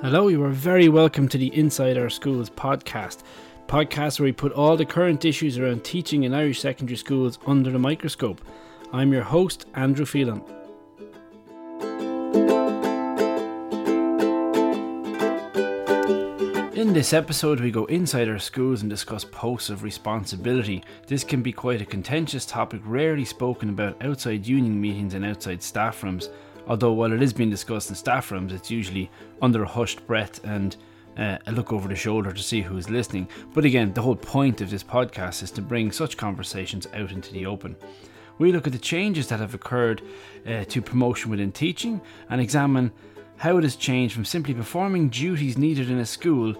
[0.00, 3.24] Hello, you are very welcome to the Inside Our Schools podcast.
[3.66, 7.72] Podcast where we put all the current issues around teaching in Irish secondary schools under
[7.72, 8.40] the microscope.
[8.92, 10.40] I'm your host, Andrew Phelan.
[16.74, 20.84] In this episode, we go inside our schools and discuss posts of responsibility.
[21.08, 25.60] This can be quite a contentious topic, rarely spoken about outside union meetings and outside
[25.60, 26.30] staff rooms.
[26.68, 30.44] Although, while it is being discussed in staff rooms, it's usually under a hushed breath
[30.44, 30.76] and
[31.16, 33.28] uh, a look over the shoulder to see who's listening.
[33.54, 37.32] But again, the whole point of this podcast is to bring such conversations out into
[37.32, 37.74] the open.
[38.38, 40.02] We look at the changes that have occurred
[40.46, 42.00] uh, to promotion within teaching
[42.30, 42.92] and examine
[43.36, 46.54] how it has changed from simply performing duties needed in a school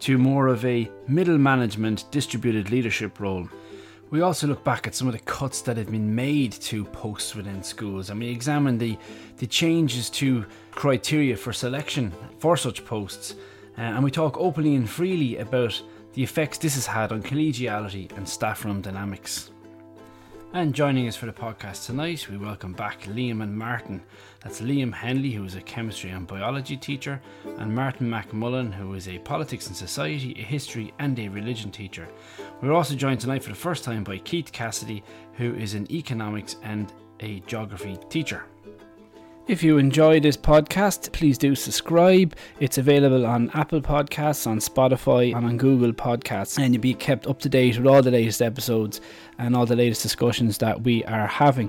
[0.00, 3.48] to more of a middle management distributed leadership role.
[4.14, 7.34] We also look back at some of the cuts that have been made to posts
[7.34, 8.96] within schools and we examine the,
[9.38, 13.34] the changes to criteria for selection for such posts.
[13.76, 18.16] Uh, and we talk openly and freely about the effects this has had on collegiality
[18.16, 19.50] and staff room dynamics.
[20.52, 24.00] And joining us for the podcast tonight, we welcome back Liam and Martin.
[24.40, 27.20] That's Liam Henley, who is a chemistry and biology teacher,
[27.58, 32.06] and Martin McMullen, who is a politics and society, a history, and a religion teacher.
[32.64, 36.56] We're also joined tonight for the first time by Keith Cassidy, who is an economics
[36.62, 38.46] and a geography teacher.
[39.46, 42.34] If you enjoy this podcast, please do subscribe.
[42.60, 47.26] It's available on Apple Podcasts, on Spotify, and on Google Podcasts, and you'll be kept
[47.26, 49.02] up to date with all the latest episodes
[49.36, 51.68] and all the latest discussions that we are having.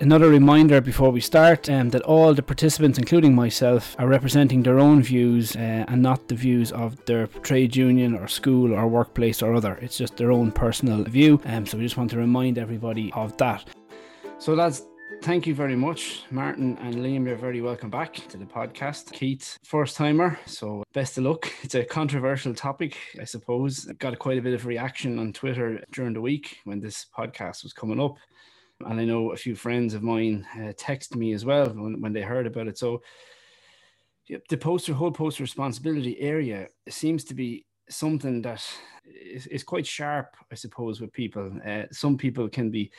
[0.00, 4.78] Another reminder before we start um, that all the participants, including myself, are representing their
[4.78, 9.42] own views uh, and not the views of their trade union or school or workplace
[9.42, 9.74] or other.
[9.82, 11.38] It's just their own personal view.
[11.44, 13.68] Um, so we just want to remind everybody of that.
[14.38, 14.86] So, lads,
[15.22, 17.26] Thank you very much, Martin and Liam.
[17.26, 19.12] You're very welcome back to the podcast.
[19.12, 21.52] Keith, first timer, so best of luck.
[21.62, 23.84] It's a controversial topic, I suppose.
[23.98, 27.74] got quite a bit of reaction on Twitter during the week when this podcast was
[27.74, 28.16] coming up.
[28.86, 32.12] And I know a few friends of mine uh, texted me as well when, when
[32.12, 32.78] they heard about it.
[32.78, 33.02] So
[34.48, 38.64] the poster, whole poster responsibility area seems to be something that
[39.04, 41.52] is, is quite sharp, I suppose, with people.
[41.66, 42.90] Uh, some people can be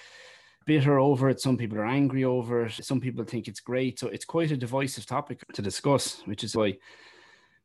[0.66, 1.40] bitter over it.
[1.40, 2.74] Some people are angry over it.
[2.84, 4.00] Some people think it's great.
[4.00, 6.78] So it's quite a divisive topic to discuss, which is why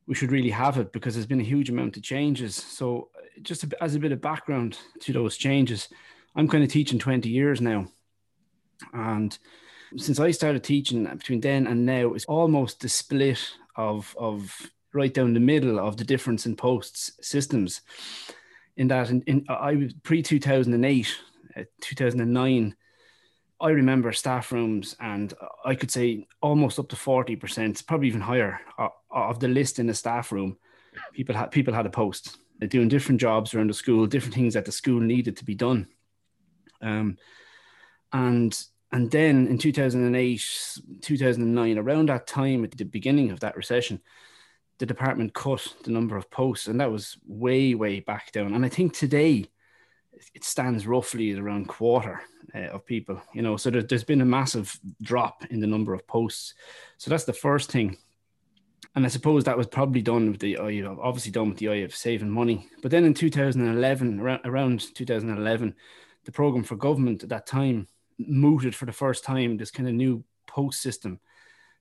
[0.07, 2.55] we should really have it because there's been a huge amount of changes.
[2.55, 3.09] So
[3.41, 5.89] just as a bit of background to those changes,
[6.35, 7.87] I'm kind of teaching 20 years now.
[8.93, 9.37] And
[9.95, 13.39] since I started teaching between then and now, it's almost the split
[13.75, 17.81] of, of right down the middle of the difference in posts systems.
[18.75, 21.15] In that, in, in I was pre 2008,
[21.55, 22.75] uh, 2009,
[23.59, 25.33] I remember staff rooms, and
[25.65, 28.59] I could say almost up to forty percent, probably even higher,
[29.09, 30.57] of the list in the staff room.
[31.13, 32.37] People had people had a post.
[32.59, 35.55] They're doing different jobs around the school, different things that the school needed to be
[35.55, 35.87] done.
[36.81, 37.17] Um,
[38.13, 38.57] and
[38.91, 44.01] and then in 2008, 2009, around that time at the beginning of that recession,
[44.79, 48.53] the department cut the number of posts, and that was way way back down.
[48.53, 49.45] And I think today
[50.33, 52.21] it stands roughly at around quarter
[52.55, 53.57] uh, of people, you know.
[53.57, 56.53] So there, has been a massive drop in the number of posts.
[56.97, 57.97] So that's the first thing.
[58.95, 61.75] And I suppose that was probably done with the eye, obviously done with the eye
[61.83, 62.67] of saving money.
[62.81, 65.75] But then in 2011, around, around 2011,
[66.25, 69.95] the program for government at that time mooted for the first time this kind of
[69.95, 71.19] new post system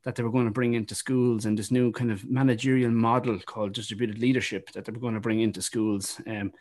[0.05, 3.39] that they were going to bring into schools and this new kind of managerial model
[3.47, 6.21] called distributed leadership that they were going to bring into schools.
[6.27, 6.53] Um,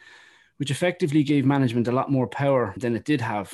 [0.58, 3.53] which effectively gave management a lot more power than it did have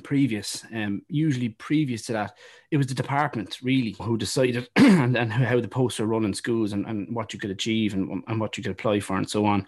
[0.00, 2.36] previous um usually previous to that
[2.70, 6.32] it was the department really who decided and, and how the posts are run in
[6.32, 9.28] schools and, and what you could achieve and, and what you could apply for and
[9.28, 9.66] so on.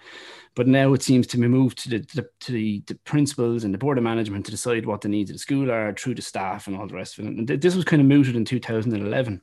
[0.55, 3.75] But now it seems to be moved to the, the to the, the principals and
[3.75, 6.23] the board of management to decide what the needs of the school are through the
[6.23, 7.29] staff and all the rest of it.
[7.29, 9.43] And this was kind of mooted in 2011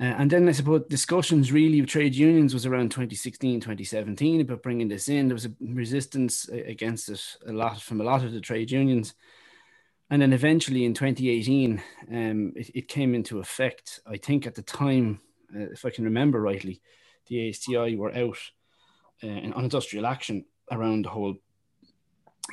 [0.00, 4.62] uh, and then I suppose discussions really with trade unions was around 2016, 2017 about
[4.62, 5.28] bringing this in.
[5.28, 9.12] There was a resistance against it a lot from a lot of the trade unions.
[10.08, 14.00] And then eventually in 2018, um, it, it, came into effect.
[14.06, 15.20] I think at the time,
[15.54, 16.80] uh, if I can remember rightly,
[17.26, 18.38] the ASTI were out
[19.22, 21.36] uh, on industrial action around the whole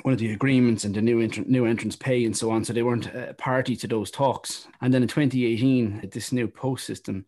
[0.02, 2.62] one of the agreements and the new entrant, new entrants pay and so on.
[2.62, 4.68] So they weren't a party to those talks.
[4.82, 7.24] And then in 2018, this new post system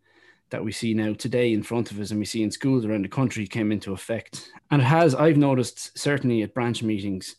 [0.50, 3.05] that we see now today in front of us and we see in schools around
[3.05, 4.50] the country came into effect.
[4.70, 7.37] And it has, I've noticed, certainly at branch meetings,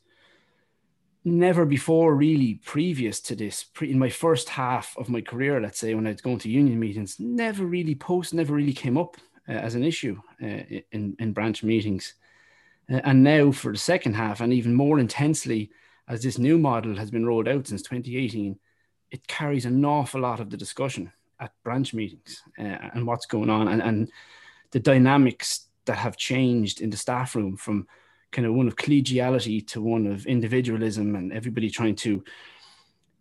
[1.24, 3.64] never before really previous to this.
[3.64, 6.50] Pre, in my first half of my career let's say when i was going to
[6.50, 9.18] union meetings never really post never really came up
[9.48, 12.16] uh, as an issue uh, in, in branch meetings.
[12.92, 15.70] Uh, and now for the second half and even more intensely
[16.08, 18.58] as this new model has been rolled out since 2018
[19.12, 21.12] it carries an awful lot of the discussion
[21.42, 24.12] at branch meetings uh, and what's going on and, and
[24.72, 27.88] the dynamics that have changed in the staff room from
[28.32, 32.24] kind of one of collegiality to one of individualism and everybody trying to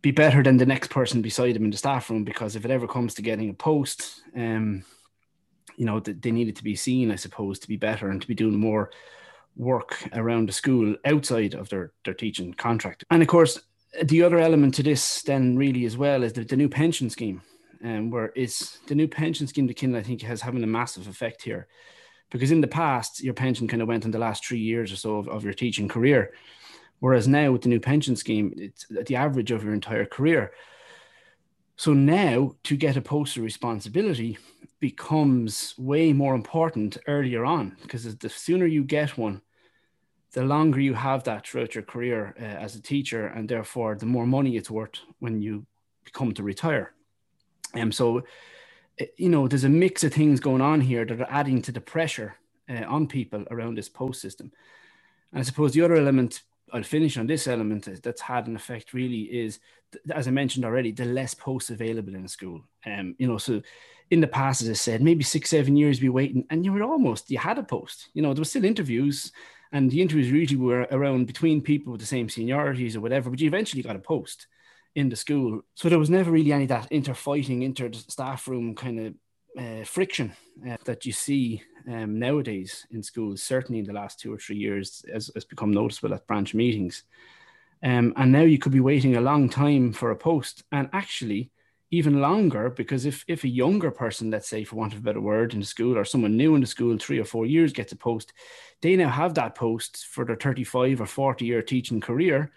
[0.03, 2.71] be better than the next person beside them in the staff room because if it
[2.71, 4.85] ever comes to getting a post um
[5.77, 8.35] you know they needed to be seen i suppose to be better and to be
[8.35, 8.91] doing more
[9.57, 13.05] work around the school outside of their their teaching contract.
[13.11, 13.61] And of course
[14.05, 17.43] the other element to this then really as well is the, the new pension scheme
[17.85, 21.07] um, where it's the new pension scheme the kin i think has having a massive
[21.07, 21.67] effect here.
[22.31, 24.97] Because in the past your pension kind of went in the last three years or
[24.97, 26.33] so of, of your teaching career.
[27.01, 30.53] Whereas now with the new pension scheme it's the average of your entire career.
[31.77, 34.39] So now to get a post of responsibility
[34.81, 37.77] becomes way more important earlier on.
[37.83, 39.43] Because the sooner you get one
[40.33, 44.07] the longer you have that throughout your career uh, as a teacher and therefore the
[44.07, 45.67] more money it's worth when you
[46.13, 46.93] come to retire
[47.75, 48.23] um, so
[49.17, 51.81] you know, there's a mix of things going on here that are adding to the
[51.81, 52.37] pressure
[52.69, 54.53] uh, on people around this post system.
[55.33, 58.93] And I suppose the other element, I'll finish on this element that's had an effect
[58.93, 59.59] really is,
[60.11, 62.63] as I mentioned already, the less posts available in school.
[62.85, 63.63] Um, you know, so
[64.11, 66.83] in the past, as I said, maybe six, seven years be waiting, and you were
[66.83, 68.09] almost, you had a post.
[68.13, 69.33] You know, there was still interviews,
[69.73, 73.41] and the interviews usually were around between people with the same seniorities or whatever, but
[73.41, 74.49] you eventually got a post
[74.95, 75.63] in the school.
[75.75, 79.15] So there was never really any that inter-fighting, inter staff room kind of
[79.59, 80.33] uh, friction
[80.69, 84.57] uh, that you see um, nowadays in schools, certainly in the last two or three
[84.57, 87.05] years, has, has become noticeable at branch meetings.
[87.83, 91.51] Um, and now you could be waiting a long time for a post, and actually
[91.93, 95.21] even longer because if if a younger person, let's say, for want of a better
[95.21, 97.93] word, in the school or someone new in the school, three or four years gets
[97.93, 98.33] a post,
[98.83, 102.53] they now have that post for their 35 or 40 year teaching career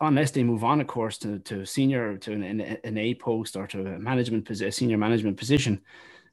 [0.00, 3.66] unless they move on, of course, to, to senior, to an, an A post or
[3.66, 5.80] to a management position, senior management position.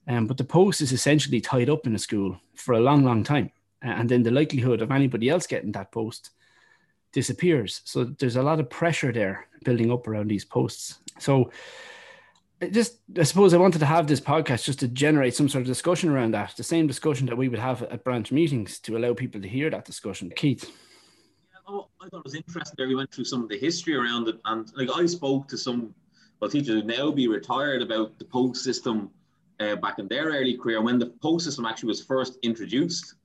[0.08, 3.24] Um, but the post is essentially tied up in a school for a long, long
[3.24, 3.52] time.
[3.82, 6.32] And then the likelihood of anybody else getting that post
[7.12, 7.82] disappears.
[7.86, 11.00] So there's a lot of pressure there building up around these posts.
[11.20, 11.52] So
[12.72, 15.68] just, I suppose I wanted to have this podcast just to generate some sort of
[15.68, 19.14] discussion around that, the same discussion that we would have at branch meetings to allow
[19.14, 20.32] people to hear that discussion.
[20.36, 20.72] Keith
[21.68, 22.88] oh, I thought it was interesting there.
[22.88, 25.94] We went through some of the history around it, and like I spoke to some
[26.40, 29.10] well teachers who now be retired about the post system
[29.60, 33.16] uh, back in their early career when the post system actually was first introduced.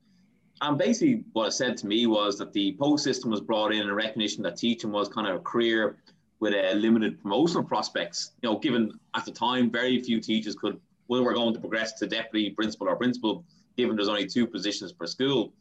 [0.63, 3.81] And basically, what it said to me was that the post system was brought in
[3.81, 5.97] in recognition that teaching was kind of a career
[6.39, 8.33] with a limited promotional prospects.
[8.43, 10.79] You know, given at the time, very few teachers could,
[11.09, 13.45] well, we're going to progress to deputy principal or principal,
[13.77, 15.53] given there's only two positions per school.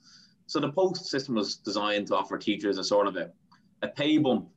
[0.49, 3.29] So the post system was designed to offer teachers a sort of a,
[3.83, 4.49] a pay bump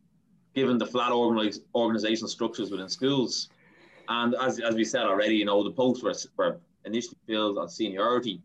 [0.54, 3.50] given the flat organiz- organizational structures within schools.
[4.08, 7.68] And as, as we said already, you know, the posts were, were initially filled on
[7.68, 8.40] seniority.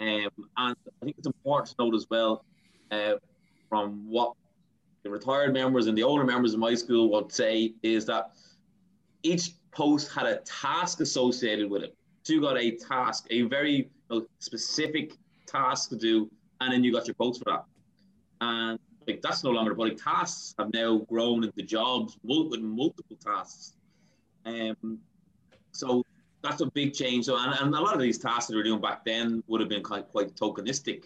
[0.00, 2.44] Um, and I think it's important to note as well
[2.90, 3.14] uh,
[3.68, 4.32] from what
[5.04, 8.32] the retired members and the older members of my school would say is that
[9.22, 11.94] each post had a task associated with it.
[12.24, 15.12] So you got a task, a very you know, specific
[15.46, 16.28] task to do
[16.60, 17.64] and then you got your post for that.
[18.40, 23.16] And like that's no longer, but like tasks have now grown into jobs with multiple
[23.24, 23.74] tasks.
[24.46, 24.98] Um,
[25.72, 26.04] so
[26.42, 27.26] that's a big change.
[27.26, 29.60] So, and, and a lot of these tasks that we are doing back then would
[29.60, 31.04] have been quite, quite tokenistic.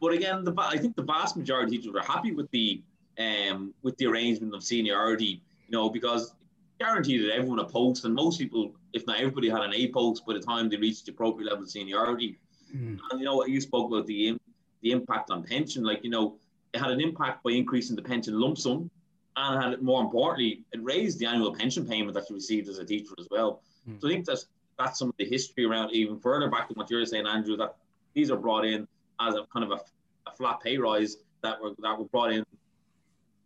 [0.00, 2.82] But again, the, I think the vast majority of teachers were happy with the
[3.18, 6.34] um, with the arrangement of seniority, you know, because
[6.78, 10.24] guaranteed that everyone a post, and most people, if not everybody, had an A post
[10.24, 12.38] by the time they reached the appropriate level of seniority.
[12.74, 12.98] Mm.
[13.10, 14.38] And you know, what you spoke about the
[14.82, 15.84] the impact on pension.
[15.84, 16.36] Like, you know,
[16.72, 18.90] it had an impact by increasing the pension lump sum
[19.36, 22.84] and had more importantly, it raised the annual pension payment that you received as a
[22.84, 23.62] teacher as well.
[23.88, 24.00] Mm.
[24.00, 24.46] So I think that's
[24.78, 27.76] that's some of the history around even further back to what you're saying, Andrew, that
[28.14, 28.88] these are brought in
[29.20, 32.44] as a kind of a, a flat pay rise that were that were brought in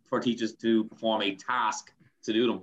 [0.08, 2.62] for teachers to perform a task to do them.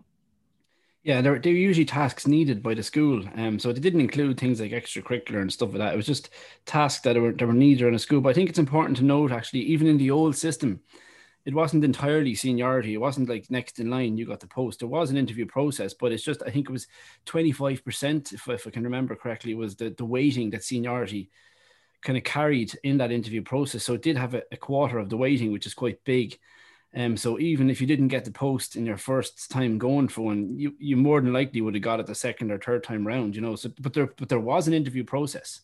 [1.04, 3.24] Yeah, there were usually tasks needed by the school.
[3.36, 5.94] Um, so they didn't include things like extracurricular and stuff like that.
[5.94, 6.30] It was just
[6.66, 8.22] tasks that were, that were needed in a school.
[8.22, 10.80] But I think it's important to note, actually, even in the old system,
[11.44, 12.94] it wasn't entirely seniority.
[12.94, 14.80] It wasn't like next in line, you got the post.
[14.80, 16.86] There was an interview process, but it's just, I think it was
[17.26, 21.32] 25%, if, if I can remember correctly, was the, the weighting that seniority
[22.04, 23.84] kind of carried in that interview process.
[23.84, 26.38] So it did have a, a quarter of the weighting, which is quite big.
[26.96, 30.24] Um, so even if you didn't get the post in your first time going for
[30.24, 33.08] one, you, you more than likely would have got it the second or third time
[33.08, 33.56] round, you know.
[33.56, 35.62] So but there but there was an interview process.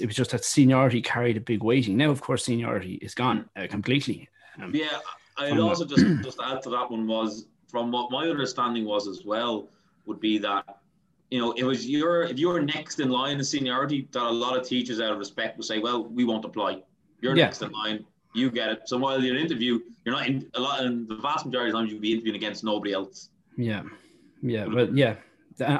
[0.00, 1.98] It was just that seniority carried a big weighting.
[1.98, 4.30] Now, of course, seniority is gone uh, completely.
[4.62, 4.98] Um, yeah,
[5.36, 9.24] I'd also just just add to that one was from what my understanding was as
[9.26, 9.68] well
[10.06, 10.78] would be that
[11.30, 14.56] you know it was your if you're next in line in seniority that a lot
[14.56, 16.82] of teachers out of respect would say, well, we won't apply.
[17.20, 17.44] You're yeah.
[17.44, 18.88] next in line you get it.
[18.88, 21.76] So while you're in interview, you're not in a lot, and the vast majority of
[21.76, 23.30] times you'll be interviewing against nobody else.
[23.56, 23.82] Yeah,
[24.42, 25.16] yeah, but yeah,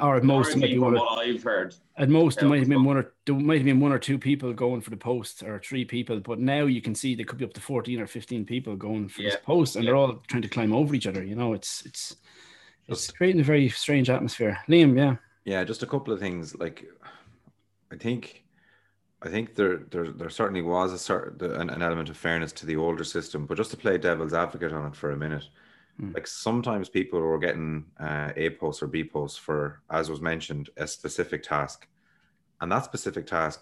[0.02, 1.74] or at most, maybe one what I've heard.
[1.96, 4.18] At most, there might have been one or there might have been one or two
[4.18, 6.20] people going for the post, or three people.
[6.20, 9.08] But now you can see there could be up to fourteen or fifteen people going
[9.08, 9.30] for yeah.
[9.30, 9.90] this post, and yeah.
[9.90, 11.22] they're all trying to climb over each other.
[11.22, 12.16] You know, it's it's
[12.88, 14.58] it's creating a very strange atmosphere.
[14.68, 16.56] Liam, yeah, yeah, just a couple of things.
[16.56, 16.84] Like,
[17.90, 18.44] I think
[19.24, 22.66] I think there, there, there certainly was a certain an, an, element of fairness to
[22.66, 25.48] the older system, but just to play devil's advocate on it for a minute,
[26.00, 26.12] mm.
[26.12, 30.70] like sometimes people were getting uh, A posts or B posts for, as was mentioned,
[30.76, 31.86] a specific task,
[32.60, 33.60] and that specific task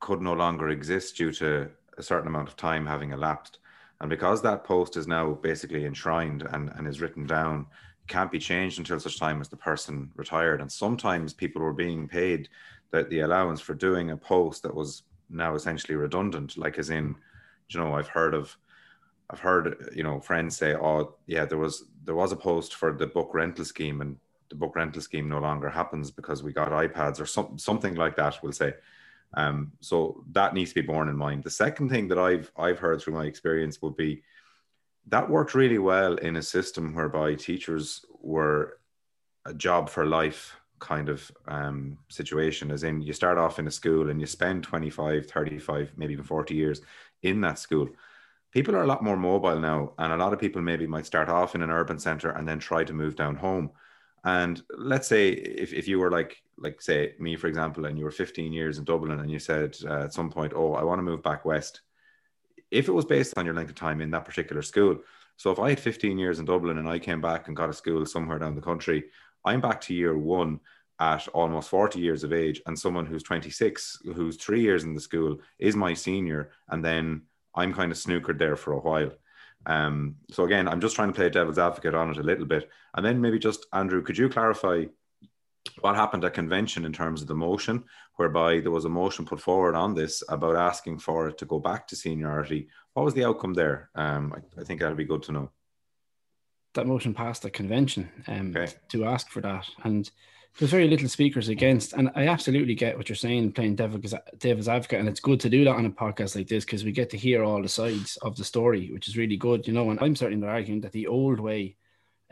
[0.00, 3.58] could no longer exist due to a certain amount of time having elapsed,
[4.00, 7.66] and because that post is now basically enshrined and, and is written down,
[8.08, 12.08] can't be changed until such time as the person retired, and sometimes people were being
[12.08, 12.48] paid
[12.92, 16.56] the, the allowance for doing a post that was now essentially redundant.
[16.56, 17.16] Like as in
[17.74, 18.56] you know i've heard of
[19.30, 22.92] i've heard you know friends say oh yeah there was there was a post for
[22.92, 24.16] the book rental scheme and
[24.50, 28.16] the book rental scheme no longer happens because we got ipads or some, something like
[28.16, 28.74] that we'll say.
[29.34, 31.42] Um, so that needs to be borne in mind.
[31.42, 34.22] The second thing that i've i've heard through my experience would be
[35.06, 38.78] that worked really well in a system whereby teachers were
[39.46, 43.70] a job for life kind of um, situation as in you start off in a
[43.70, 46.82] school and you spend 25 35 maybe even 40 years
[47.22, 47.88] in that school.
[48.50, 51.28] People are a lot more mobile now and a lot of people maybe might start
[51.28, 53.70] off in an urban center and then try to move down home.
[54.24, 58.04] And let's say if, if you were like like say me for example and you
[58.04, 60.98] were 15 years in dublin and you said uh, at some point oh i want
[60.98, 61.80] to move back west.
[62.70, 64.98] If it was based on your length of time in that particular school
[65.36, 67.72] so if i had 15 years in dublin and i came back and got a
[67.72, 69.04] school somewhere down the country
[69.44, 70.60] I'm back to year one
[71.00, 75.00] at almost 40 years of age, and someone who's 26, who's three years in the
[75.00, 77.22] school, is my senior, and then
[77.54, 79.10] I'm kind of snookered there for a while.
[79.66, 82.70] Um, so again, I'm just trying to play devil's advocate on it a little bit,
[82.94, 84.84] and then maybe just Andrew, could you clarify
[85.80, 87.84] what happened at convention in terms of the motion,
[88.16, 91.58] whereby there was a motion put forward on this about asking for it to go
[91.58, 92.68] back to seniority?
[92.94, 93.90] What was the outcome there?
[93.94, 95.50] Um, I, I think that'd be good to know
[96.74, 98.72] that motion passed at convention um, okay.
[98.88, 100.10] to ask for that, and
[100.58, 101.94] there's very little speakers against.
[101.94, 105.48] And I absolutely get what you're saying, playing devil's, devil's advocate, and it's good to
[105.48, 108.16] do that on a podcast like this because we get to hear all the sides
[108.18, 109.90] of the story, which is really good, you know.
[109.90, 111.76] And I'm certainly not arguing that the old way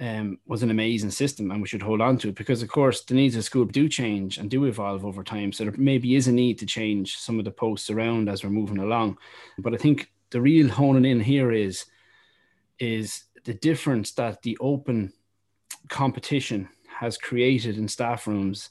[0.01, 3.03] um, was an amazing system and we should hold on to it because, of course,
[3.05, 5.53] the needs of school do change and do evolve over time.
[5.53, 8.51] So there maybe is a need to change some of the posts around as we're
[8.51, 9.19] moving along.
[9.59, 11.85] But I think the real honing in here is
[12.79, 15.13] is the difference that the open
[15.89, 16.69] competition
[16.99, 18.71] has created in staff rooms.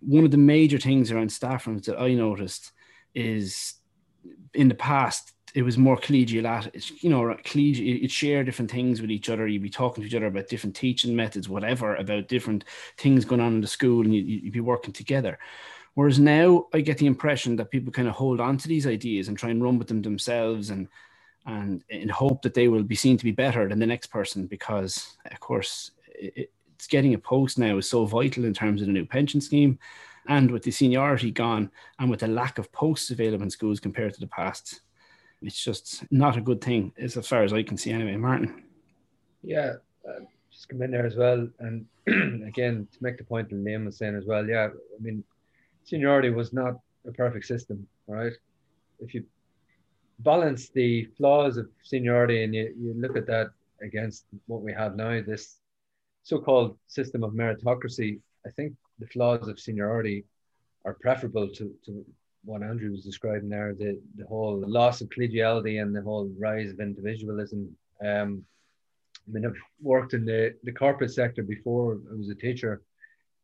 [0.00, 2.72] One of the major things around staff rooms that I noticed
[3.14, 3.74] is
[4.54, 9.10] in the past it was more collegial you know collegial you'd share different things with
[9.10, 12.64] each other you'd be talking to each other about different teaching methods whatever about different
[12.96, 15.38] things going on in the school and you'd, you'd be working together
[15.94, 19.28] whereas now i get the impression that people kind of hold on to these ideas
[19.28, 20.88] and try and run with them themselves and
[21.46, 24.46] and in hope that they will be seen to be better than the next person
[24.46, 28.86] because of course it, it's getting a post now is so vital in terms of
[28.86, 29.78] the new pension scheme
[30.28, 34.12] and with the seniority gone and with the lack of posts available in schools compared
[34.12, 34.80] to the past
[35.42, 38.16] it's just not a good thing as far as i can see anyway.
[38.16, 38.64] Martin?
[39.42, 39.74] Yeah
[40.08, 40.20] uh,
[40.50, 41.46] just come in there as well.
[41.60, 41.86] And
[42.46, 45.24] again to make the point that Liam was saying as well yeah i mean
[45.84, 46.74] seniority was not
[47.06, 48.32] a perfect system right?
[48.98, 49.24] If you
[50.22, 53.50] balance the flaws of seniority and you, you look at that
[53.82, 55.56] against what we have now, this
[56.22, 60.24] so-called system of meritocracy, I think the flaws of seniority
[60.84, 62.04] are preferable to, to
[62.44, 66.70] what Andrew was describing there, the, the whole loss of collegiality and the whole rise
[66.70, 67.74] of individualism.
[68.04, 68.44] Um,
[69.28, 72.82] I mean, I've worked in the, the corporate sector before I was a teacher.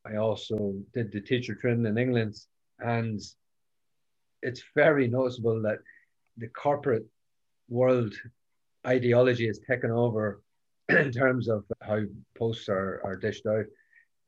[0.06, 2.36] I also did the teacher training in England,
[2.78, 3.20] and
[4.42, 5.78] it's very noticeable that
[6.36, 7.06] the corporate
[7.68, 8.14] world
[8.86, 10.42] ideology has taken over
[10.88, 12.00] in terms of how
[12.36, 13.64] posts are, are dished out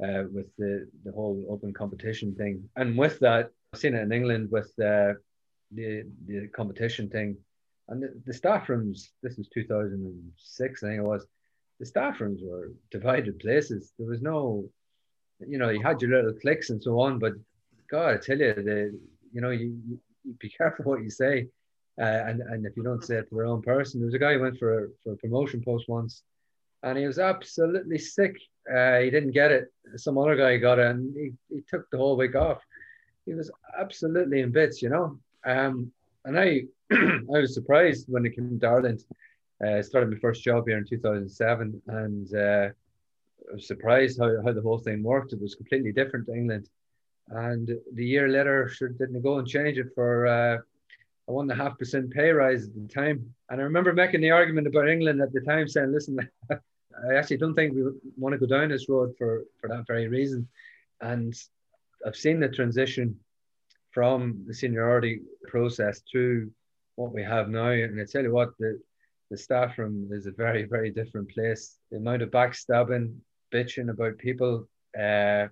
[0.02, 2.68] uh, with the, the whole open competition thing.
[2.76, 5.14] And with that, I've seen it in England with uh,
[5.72, 7.36] the, the competition thing.
[7.88, 11.26] And the, the staff rooms, this was 2006, I think it was,
[11.80, 13.92] the staff rooms were divided places.
[13.98, 14.68] There was no,
[15.46, 17.34] you know, you had your little clicks and so on, but
[17.90, 18.98] God, I tell you, the,
[19.32, 19.98] you know, you, you
[20.38, 21.46] be careful what you say.
[22.00, 24.18] Uh, and, and if you don't say it to the wrong person, there was a
[24.18, 26.22] guy who went for a, for a promotion post once
[26.82, 28.36] and he was absolutely sick.
[28.72, 29.72] Uh, he didn't get it.
[29.96, 32.62] Some other guy got it and he, he took the whole week off.
[33.26, 35.18] He was absolutely in bits, you know.
[35.44, 35.92] Um,
[36.24, 36.62] and I,
[36.92, 39.04] I was surprised when I came to Ireland.
[39.64, 42.68] Uh, I started my first job here in 2007 and uh,
[43.50, 45.32] I was surprised how, how the whole thing worked.
[45.32, 46.68] It was completely different to England.
[47.30, 50.58] And the year later, sure didn't go and change it for uh,
[51.28, 53.34] a one and a half percent pay rise at the time.
[53.50, 56.18] And I remember making the argument about England at the time, saying, "Listen,
[56.50, 57.84] I actually don't think we
[58.16, 60.48] want to go down this road for for that very reason."
[61.00, 61.34] And
[62.06, 63.20] I've seen the transition
[63.90, 66.50] from the seniority process to
[66.96, 67.70] what we have now.
[67.70, 68.80] And I tell you what, the
[69.30, 71.76] the staff room is a very very different place.
[71.90, 73.14] The amount of backstabbing,
[73.52, 74.68] bitching about people.
[74.98, 75.48] Uh,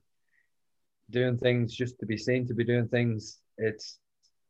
[1.11, 3.39] doing things just to be seen to be doing things.
[3.59, 4.01] It's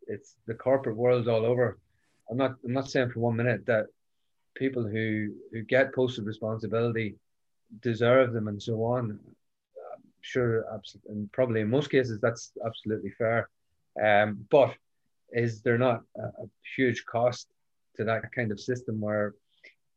[0.06, 1.78] it's the corporate world all over.
[2.30, 3.86] I'm not I'm not saying for one minute that
[4.54, 7.16] people who who get posted responsibility
[7.80, 9.18] deserve them and so on.
[9.92, 10.64] I'm sure,
[11.08, 13.48] and probably in most cases that's absolutely fair.
[14.02, 14.74] Um, but
[15.32, 16.46] is there not a, a
[16.76, 17.48] huge cost
[17.96, 19.34] to that kind of system where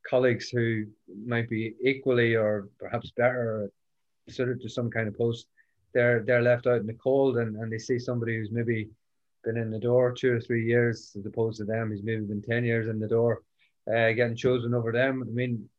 [0.10, 0.86] colleagues who
[1.26, 3.70] might be equally or perhaps better
[4.30, 5.48] suited to some kind of post
[5.94, 8.90] they're they're left out in the cold and, and they see somebody who's maybe
[9.44, 12.42] been in the door two or three years as opposed to them He's maybe been
[12.42, 13.42] 10 years in the door
[13.88, 15.24] uh, getting chosen over them.
[15.28, 15.70] I mean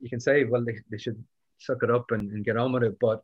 [0.00, 1.22] you can say well they, they should
[1.58, 3.22] suck it up and, and get on with it but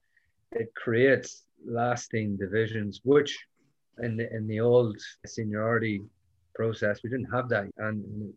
[0.52, 3.38] it creates lasting divisions which
[4.02, 6.02] in the, in the old seniority
[6.54, 7.66] process we didn't have that.
[7.78, 8.32] And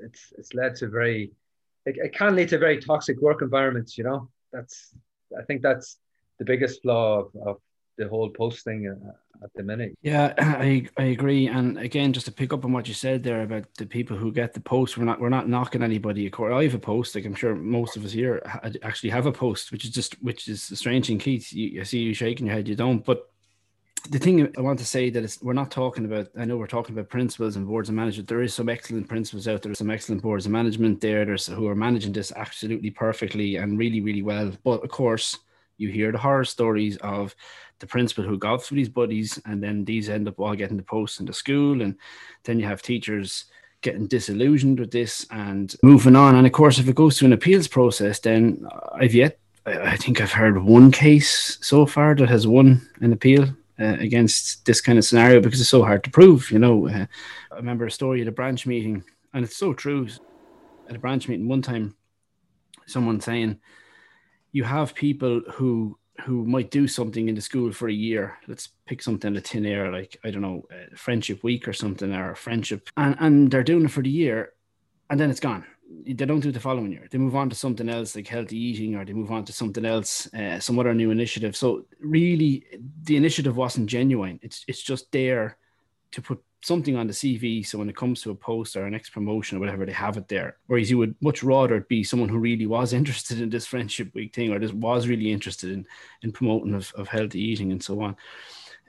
[0.00, 1.32] it's it's led to very
[1.86, 4.28] it, it can lead to very toxic work environments you know?
[4.52, 4.94] That's
[5.38, 5.98] i think that's
[6.38, 7.56] the biggest flaw of, of
[7.96, 9.96] the whole post thing uh, at the minute.
[10.02, 11.48] Yeah, I I agree.
[11.48, 14.32] And again, just to pick up on what you said there about the people who
[14.32, 16.26] get the post, we're not we're not knocking anybody.
[16.26, 17.14] Of course, I have a post.
[17.14, 18.42] Like I'm sure most of us here
[18.82, 21.18] actually have a post, which is just which is strange thing.
[21.18, 22.68] Keith, you, I see you shaking your head.
[22.68, 23.28] You don't, but.
[24.10, 26.26] The thing I want to say that we're not talking about.
[26.36, 28.28] I know we're talking about principals and boards of management.
[28.28, 29.72] There is some excellent principals out there.
[29.76, 31.24] Some excellent boards of management there.
[31.24, 34.50] There's who are managing this absolutely perfectly and really, really well.
[34.64, 35.38] But of course,
[35.78, 37.34] you hear the horror stories of
[37.78, 40.82] the principal who golfs with his buddies, and then these end up all getting the
[40.82, 41.96] posts in the school, and
[42.44, 43.46] then you have teachers
[43.82, 46.36] getting disillusioned with this and moving on.
[46.36, 50.20] And of course, if it goes to an appeals process, then I've yet, I think
[50.20, 53.44] I've heard one case so far that has won an appeal
[53.80, 56.50] uh, against this kind of scenario because it's so hard to prove.
[56.50, 57.06] You know, uh,
[57.50, 59.02] I remember a story at a branch meeting,
[59.34, 60.08] and it's so true.
[60.88, 61.96] At a branch meeting one time,
[62.86, 63.58] someone saying
[64.52, 68.38] you have people who who might do something in the school for a year.
[68.46, 72.14] Let's pick something in the tin air, like I don't know, friendship week or something,
[72.14, 74.52] or friendship, and and they're doing it for the year,
[75.10, 75.64] and then it's gone.
[76.06, 77.06] They don't do it the following year.
[77.10, 79.84] They move on to something else, like healthy eating, or they move on to something
[79.84, 81.54] else, uh, some other new initiative.
[81.56, 82.64] So really,
[83.02, 84.38] the initiative wasn't genuine.
[84.42, 85.56] It's it's just there
[86.12, 87.66] to put something on the CV.
[87.66, 90.16] So when it comes to a post or an next promotion or whatever, they have
[90.16, 90.56] it there.
[90.68, 94.34] Whereas you would much rather be someone who really was interested in this friendship week
[94.34, 95.86] thing or just was really interested in
[96.22, 98.16] in promoting of, of healthy eating and so on.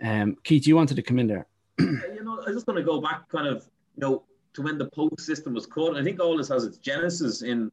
[0.02, 1.48] Um, Keith, you wanted to come in there.
[1.80, 4.78] you know, I was just going to go back kind of, you know, to when
[4.78, 5.96] the post system was cut.
[5.96, 7.72] I think all this has its genesis in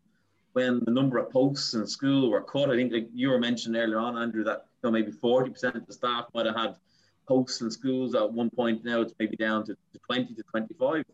[0.52, 2.70] when the number of posts in school were cut.
[2.70, 5.86] I think like you were mentioned earlier on, Andrew, that you know, maybe 40% of
[5.86, 6.76] the staff might have had
[7.30, 11.04] posts in schools at one point now it's maybe down to, to 20 to 25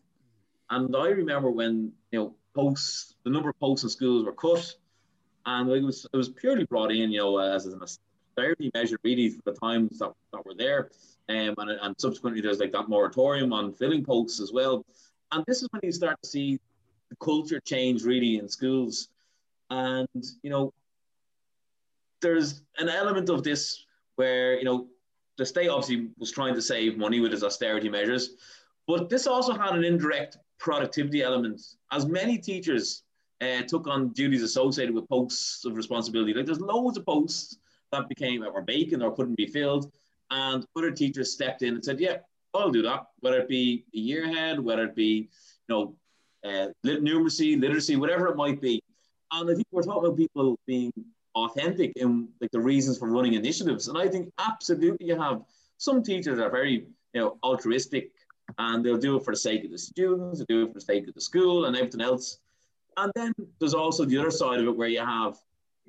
[0.71, 4.65] and i remember when you know posts the number of posts in schools were cut
[5.45, 9.29] and it was it was purely brought in you know as an austerity measure really
[9.29, 10.91] for the times that, that were there.
[11.29, 14.85] Um, and, and subsequently there's like that moratorium on filling posts as well.
[15.31, 16.59] And this is when you start to see
[17.09, 19.09] the culture change really in schools.
[19.69, 20.07] And
[20.43, 20.73] you know
[22.21, 24.87] there's an element of this where you know
[25.37, 28.31] the state obviously was trying to save money with its austerity measures,
[28.87, 31.61] but this also had an indirect productivity element.
[31.91, 33.03] As many teachers
[33.41, 37.57] uh, took on duties associated with posts of responsibility, like there's loads of posts
[37.91, 39.91] that became or vacant or couldn't be filled,
[40.31, 42.17] and other teachers stepped in and said, "Yeah,
[42.53, 45.29] I'll do that." Whether it be a year ahead, whether it be
[45.67, 45.95] you know
[46.43, 48.81] uh, numeracy, literacy, whatever it might be.
[49.31, 50.91] And I think we're talking about people being
[51.45, 53.87] authentic in like the reasons for running initiatives.
[53.87, 55.41] And I think absolutely you have
[55.77, 58.11] some teachers are very you know altruistic
[58.57, 60.81] and they'll do it for the sake of the students, they'll do it for the
[60.81, 62.39] sake of the school and everything else.
[62.97, 65.37] And then there's also the other side of it where you have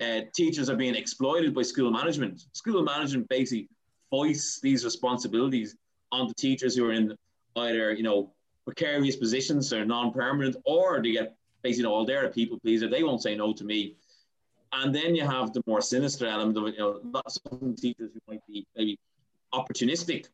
[0.01, 2.47] uh, teachers are being exploited by school management.
[2.53, 3.69] School management basically
[4.11, 5.77] voice these responsibilities
[6.13, 7.17] onto teachers who are in
[7.57, 8.33] either you know
[8.65, 12.89] precarious positions or non-permanent, or they get basically you know, all they're a people pleaser.
[12.89, 13.97] They won't say no to me.
[14.73, 16.75] And then you have the more sinister element of it.
[16.75, 18.99] You know, lots of teachers who might be maybe
[19.53, 20.27] opportunistic,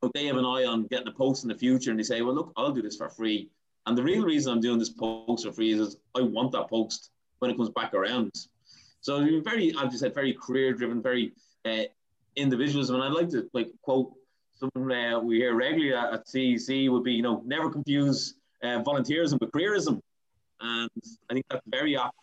[0.00, 2.22] but they have an eye on getting a post in the future, and they say,
[2.22, 3.48] "Well, look, I'll do this for free."
[3.86, 7.10] And the real reason I'm doing this post for free is I want that post
[7.38, 8.32] when it comes back around.
[9.00, 11.32] So very, as you said, very career driven, very
[11.64, 11.84] uh,
[12.36, 12.96] individualism.
[12.96, 14.12] And I'd like to like quote
[14.60, 18.82] something uh, we hear regularly at, at CEC would be, you know, never confuse uh,
[18.82, 20.00] volunteerism with careerism.
[20.60, 20.90] And
[21.30, 22.14] I think that's very apt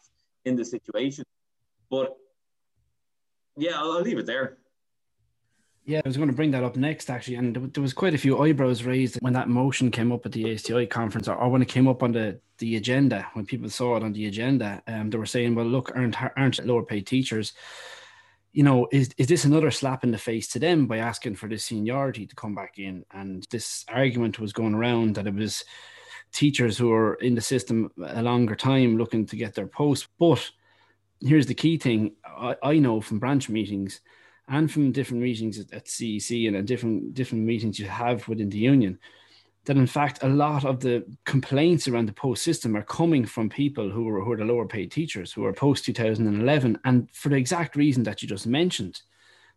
[0.46, 1.26] in the situation.
[1.90, 2.16] But
[3.58, 4.58] yeah, I'll, I'll leave it there.
[5.86, 7.38] Yeah, I was going to bring that up next, actually.
[7.38, 10.54] And there was quite a few eyebrows raised when that motion came up at the
[10.54, 14.04] ASTI conference, or, when it came up on the, the agenda, when people saw it
[14.04, 14.84] on the agenda.
[14.86, 17.54] Um, they were saying, well, look, aren't, aren't lower paid teachers,
[18.58, 21.48] you know, is, is this another slap in the face to them by asking for
[21.48, 23.06] this seniority to come back in?
[23.12, 25.64] And this argument was going around that it was
[26.34, 30.08] teachers who are in the system a longer time looking to get their post.
[30.20, 30.50] But
[31.22, 34.02] here's the key thing I, I know from branch meetings–
[34.48, 38.50] and from different meetings at, at CEC and at different different meetings you have within
[38.50, 38.98] the union,
[39.66, 43.50] that in fact a lot of the complaints around the post system are coming from
[43.50, 47.30] people who are who are the lower paid teachers who are post 2011, and for
[47.30, 49.02] the exact reason that you just mentioned,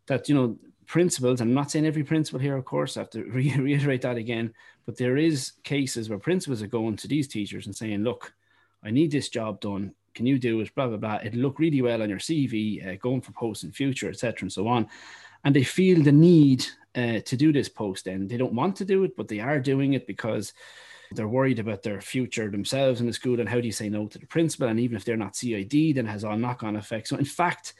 [0.06, 1.40] that you know principals.
[1.40, 4.52] I'm not saying every principal here, of course, I have to re- reiterate that again,
[4.86, 8.34] but there is cases where principals are going to these teachers and saying, "Look,
[8.82, 10.74] I need this job done can you do it?
[10.74, 11.18] Blah blah blah.
[11.24, 14.52] It'll look really well on your CV, uh, going for posts in future, etc., and
[14.52, 14.88] so on.
[15.44, 18.06] And they feel the need uh, to do this post.
[18.06, 20.52] And they don't want to do it, but they are doing it because
[21.12, 23.40] they're worried about their future themselves in the school.
[23.40, 24.68] And how do you say no to the principal?
[24.68, 27.10] And even if they're not CID, then has all knock-on effects.
[27.10, 27.74] So in fact,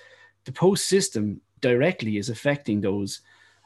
[0.45, 3.21] the post system directly is affecting those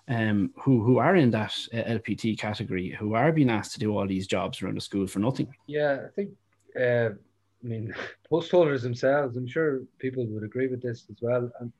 [0.08, 3.96] um, who who are in that uh, LPT category, who are being asked to do
[3.96, 5.54] all these jobs around the school for nothing.
[5.66, 6.30] Yeah, I think
[6.78, 7.16] uh,
[7.64, 7.94] I mean,
[8.28, 11.50] post holders themselves, I'm sure people would agree with this as well.
[11.60, 11.72] And,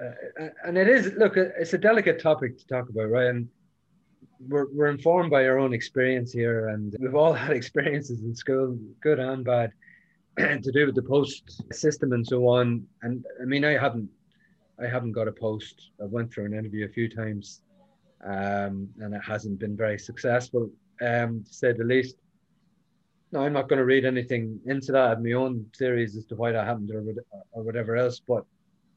[0.00, 3.26] uh, and it is, look, it's a delicate topic to talk about, right?
[3.26, 3.48] And
[4.40, 8.78] we're, we're informed by our own experience here, and we've all had experiences in school,
[9.00, 9.72] good and bad,
[10.38, 12.84] to do with the post system and so on.
[13.02, 14.08] And I mean, I haven't,
[14.82, 15.90] I haven't got a post.
[16.02, 17.60] I went through an interview a few times,
[18.24, 22.16] um, and it hasn't been very successful, um, to say the least.
[23.34, 25.06] No, I'm not going to read anything into that.
[25.06, 27.02] I have my own theories as to why that happened or,
[27.50, 28.20] or whatever else.
[28.20, 28.44] But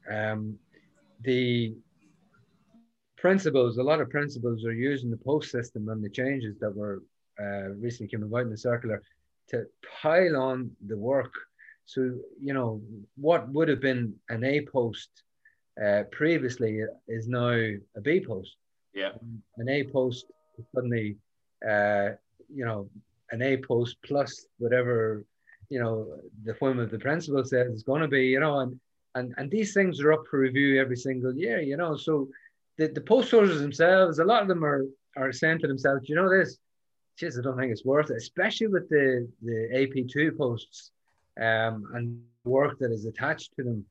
[0.08, 0.56] um,
[1.22, 1.74] the
[3.16, 7.02] principals, a lot of principals are using the post system and the changes that were
[7.40, 9.02] uh, recently came about in the circular
[9.48, 9.66] to
[10.00, 11.34] pile on the work.
[11.86, 12.02] So,
[12.40, 12.80] you know,
[13.16, 15.10] what would have been an A post
[15.84, 18.54] uh, previously is now a B post.
[18.94, 19.10] Yeah.
[19.56, 20.26] An A post
[20.72, 21.16] suddenly,
[21.68, 22.10] uh,
[22.54, 22.88] you know,
[23.30, 25.24] an A post plus whatever
[25.68, 26.06] you know
[26.44, 28.78] the whim of the principal says it's going to be, you know, and
[29.14, 31.96] and and these things are up for review every single year, you know.
[31.96, 32.28] So
[32.76, 34.84] the, the post holders themselves, a lot of them are
[35.16, 36.58] are saying to themselves, you know, this,
[37.20, 40.90] jeez, I don't think it's worth it, especially with the the AP two posts
[41.40, 43.84] um, and work that is attached to them.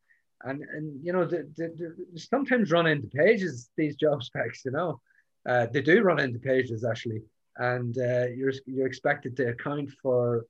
[0.43, 4.71] And and you know, the, the, the sometimes run into pages these job specs, you
[4.71, 4.99] know.
[5.47, 7.21] Uh, they do run into pages actually
[7.57, 10.45] and uh, you're you're expected to account for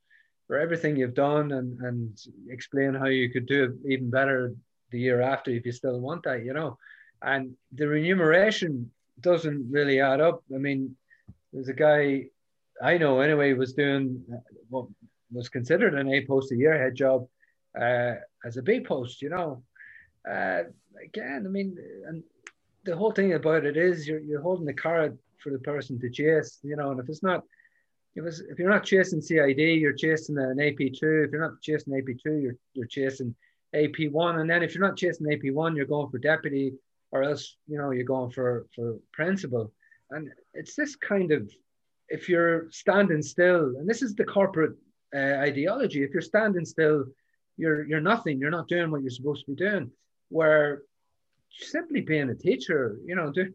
[0.48, 2.18] for everything you've done and and
[2.50, 4.54] explain how you could do it even better
[4.92, 6.78] the year after if you still want that, you know.
[7.22, 10.44] And the remuneration doesn't really add up.
[10.54, 10.96] I mean,
[11.52, 12.26] there's a guy
[12.82, 14.24] I know anyway was doing
[14.70, 14.88] what
[15.32, 17.28] was considered an A post a year head job
[17.80, 18.16] uh,
[18.46, 19.64] as a B post, you know.
[20.30, 20.64] Uh,
[21.04, 22.24] again, I mean, and
[22.86, 26.10] the whole thing about it is you're, you're holding the card for the person to
[26.10, 27.44] chase, you know, and if it's not,
[28.16, 31.26] if, it's, if you're not chasing CID, you're chasing an AP2.
[31.26, 33.36] If you're not chasing AP2, you're, you're chasing
[33.76, 34.40] AP1.
[34.40, 36.74] And then if you're not chasing AP1, you're going for deputy
[37.12, 39.72] or else, you know, you're going for, for principal.
[40.10, 41.52] And it's this kind of,
[42.10, 44.76] if you're standing still, and this is the corporate
[45.16, 47.06] uh, ideology, if you're standing still,
[47.58, 49.92] you're, you're nothing, you're not doing what you're supposed to be doing.
[50.30, 50.84] Where
[51.50, 53.54] simply being a teacher, you know, do,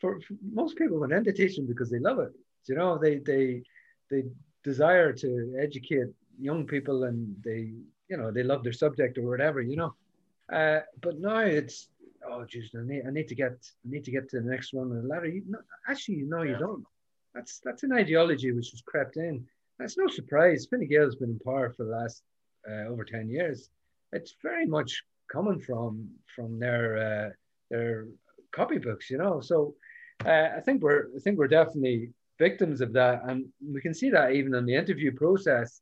[0.00, 2.32] for, for most people went into teaching because they love it.
[2.66, 3.62] You know, they they
[4.10, 4.24] they
[4.64, 6.08] desire to educate
[6.38, 7.72] young people and they
[8.08, 9.60] you know they love their subject or whatever.
[9.60, 9.94] You know,
[10.52, 11.88] uh, but now it's
[12.28, 14.72] oh geez, I need I need to get I need to get to the next
[14.72, 15.26] one on the ladder.
[15.28, 15.58] You, no,
[15.88, 16.84] actually, no, you don't.
[17.34, 19.46] that's that's an ideology which has crept in.
[19.78, 20.66] That's no surprise.
[20.70, 22.22] Fine Gael's been in power for the last
[22.70, 23.70] uh, over ten years.
[24.12, 27.30] It's very much coming from from their uh,
[27.70, 28.06] their
[28.54, 29.40] copybooks, you know.
[29.40, 29.74] So
[30.24, 34.10] uh, I think we're I think we're definitely victims of that, and we can see
[34.10, 35.80] that even in the interview process,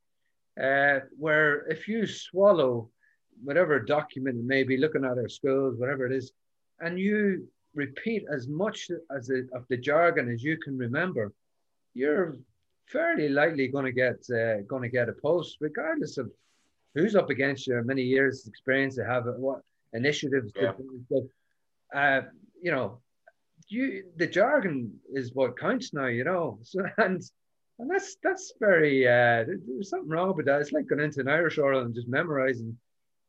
[0.63, 2.91] uh, where if you swallow
[3.43, 6.33] whatever document it may be, looking at our schools, whatever it is,
[6.81, 11.33] and you repeat as much as it, of the jargon as you can remember,
[11.95, 12.37] you're
[12.87, 16.31] fairly likely going to get uh, going to get a post, regardless of
[16.95, 19.61] who's up against you, many years experience they have, what
[19.93, 20.53] initiatives.
[20.57, 20.73] Yeah.
[21.95, 22.23] uh,
[22.61, 22.99] you know,
[23.69, 26.07] you the jargon is what counts now.
[26.07, 27.23] You know, so and
[27.79, 30.61] and that's that's very uh, there's something wrong with that.
[30.61, 32.77] It's like going into an Irish oral and just memorizing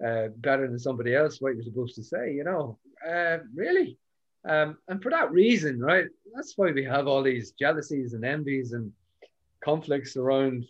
[0.05, 2.33] uh, better than somebody else what you're supposed to say.
[2.33, 3.97] You know, uh, really.
[4.47, 8.71] Um, and for that reason, right, that's why we have all these jealousies and envies
[8.71, 8.91] and
[9.61, 10.65] conflicts around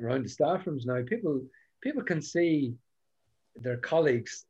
[0.00, 1.02] around the staff rooms now.
[1.04, 1.42] People
[1.82, 2.74] people can see
[3.56, 4.46] their colleagues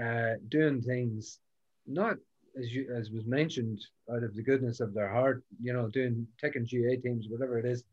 [0.00, 1.40] uh, doing things
[1.86, 2.16] not
[2.58, 3.80] as you as was mentioned
[4.12, 7.64] out of the goodness of their heart, you know, doing taking GAA teams, whatever it
[7.64, 7.84] is.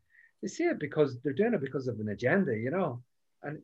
[0.42, 3.02] They see it because they're doing it because of an agenda, you know.
[3.42, 3.58] And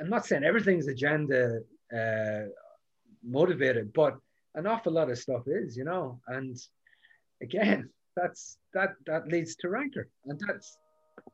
[0.00, 1.60] I'm not saying everything's agenda
[1.96, 2.42] uh,
[3.24, 4.16] motivated, but
[4.54, 6.20] an awful lot of stuff is, you know.
[6.28, 6.56] And
[7.42, 10.78] again, that's that that leads to rancor, and that's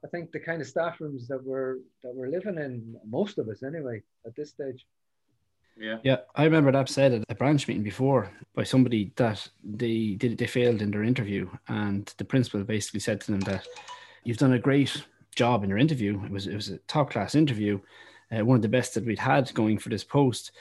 [0.05, 3.49] I think the kind of staff rooms that we're that we're living in, most of
[3.49, 4.87] us anyway, at this stage.
[5.79, 5.99] Yeah.
[6.03, 6.17] Yeah.
[6.35, 10.47] I remember that said at a branch meeting before by somebody that they did they
[10.47, 13.67] failed in their interview and the principal basically said to them that
[14.25, 15.03] you've done a great
[15.35, 16.23] job in your interview.
[16.25, 17.81] It was it was a top class interview,
[18.31, 20.53] uh, one of the best that we'd had going for this post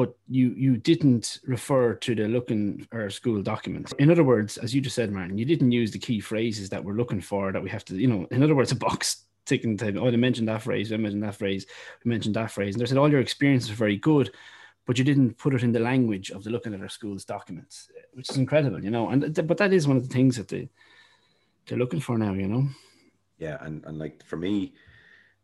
[0.00, 3.92] but you you didn't refer to the looking or school documents.
[3.98, 6.82] In other words, as you just said, Martin, you didn't use the key phrases that
[6.82, 9.76] we're looking for that we have to, you know, in other words, a box ticking
[9.76, 9.96] type.
[9.98, 11.66] Oh, they mentioned that phrase, I mentioned that phrase,
[12.04, 12.74] we mentioned that phrase.
[12.74, 14.30] And they said all your experiences are very good,
[14.86, 17.90] but you didn't put it in the language of the looking at our school's documents,
[18.12, 19.10] which is incredible, you know.
[19.10, 20.68] And but that is one of the things that they
[21.66, 22.68] they're looking for now, you know.
[23.38, 24.74] Yeah, and and like for me,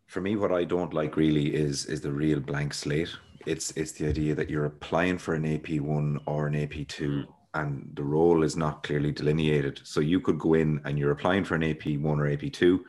[0.06, 3.14] for me, what I don't like really is is the real blank slate
[3.46, 7.22] it's it's the idea that you're applying for an AP one or an AP two,
[7.22, 7.30] hmm.
[7.60, 9.80] and the role is not clearly delineated.
[9.84, 12.84] So you could go in and you're applying for an AP one or AP two,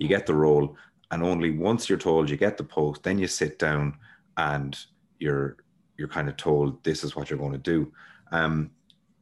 [0.00, 0.76] you get the role,
[1.12, 3.96] and only once you're told you get the post, then you sit down
[4.36, 4.76] and
[5.18, 5.58] you're
[5.96, 7.92] you're kind of told this is what you're going to do.
[8.32, 8.70] Um,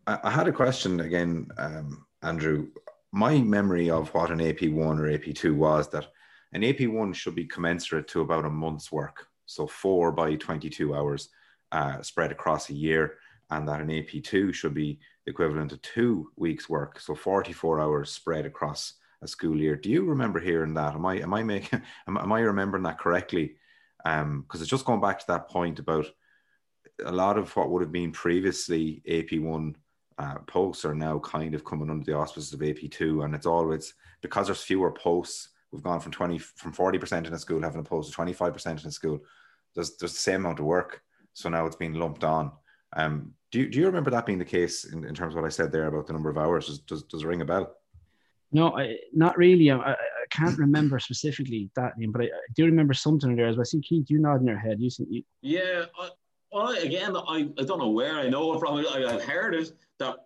[0.07, 2.69] I, I had a question again, um, Andrew.
[3.11, 6.07] My memory of what an AP one or AP two was that
[6.53, 10.95] an AP one should be commensurate to about a month's work so four by 22
[10.95, 11.31] hours
[11.73, 13.17] uh, spread across a year,
[13.51, 18.47] and that an AP2 should be equivalent to two weeks' work, so 44 hours spread
[18.47, 19.76] across a school year.
[19.76, 20.94] Do you remember hearing that?
[20.94, 23.57] Am I am I making am, am I remembering that correctly?
[24.04, 26.07] Um, because um, it's just going back to that point about
[27.04, 29.74] a lot of what would have been previously AP1
[30.18, 33.94] uh, posts are now kind of coming under the auspices of AP2, and it's always
[34.20, 37.85] because there's fewer posts We've gone from 20 from 40% in a school having a
[37.85, 39.20] post to 25% in a school.
[39.74, 41.02] There's there's the same amount of work.
[41.35, 42.52] So now it's being lumped on.
[42.96, 45.46] Um, do you, do you remember that being the case in, in terms of what
[45.46, 46.66] I said there about the number of hours?
[46.66, 47.76] Does, does, does it ring a bell?
[48.50, 49.70] No, I, not really.
[49.70, 49.96] I, I,
[50.30, 53.48] can't remember specifically that name, but I, I, do remember something there.
[53.48, 54.80] As I see Keith, you nodding your head.
[54.80, 55.84] You, you yeah.
[56.52, 58.76] Well, again, I, I don't know where I know it from.
[58.76, 60.16] I, I've heard it that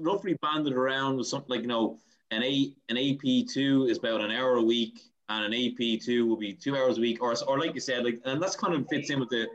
[0.00, 1.98] roughly banded around with something like you know
[2.30, 6.26] an A an AP two is about an hour a week, and an AP two
[6.26, 8.74] will be two hours a week, or or like you said, like and that's kind
[8.74, 9.46] of fits in with the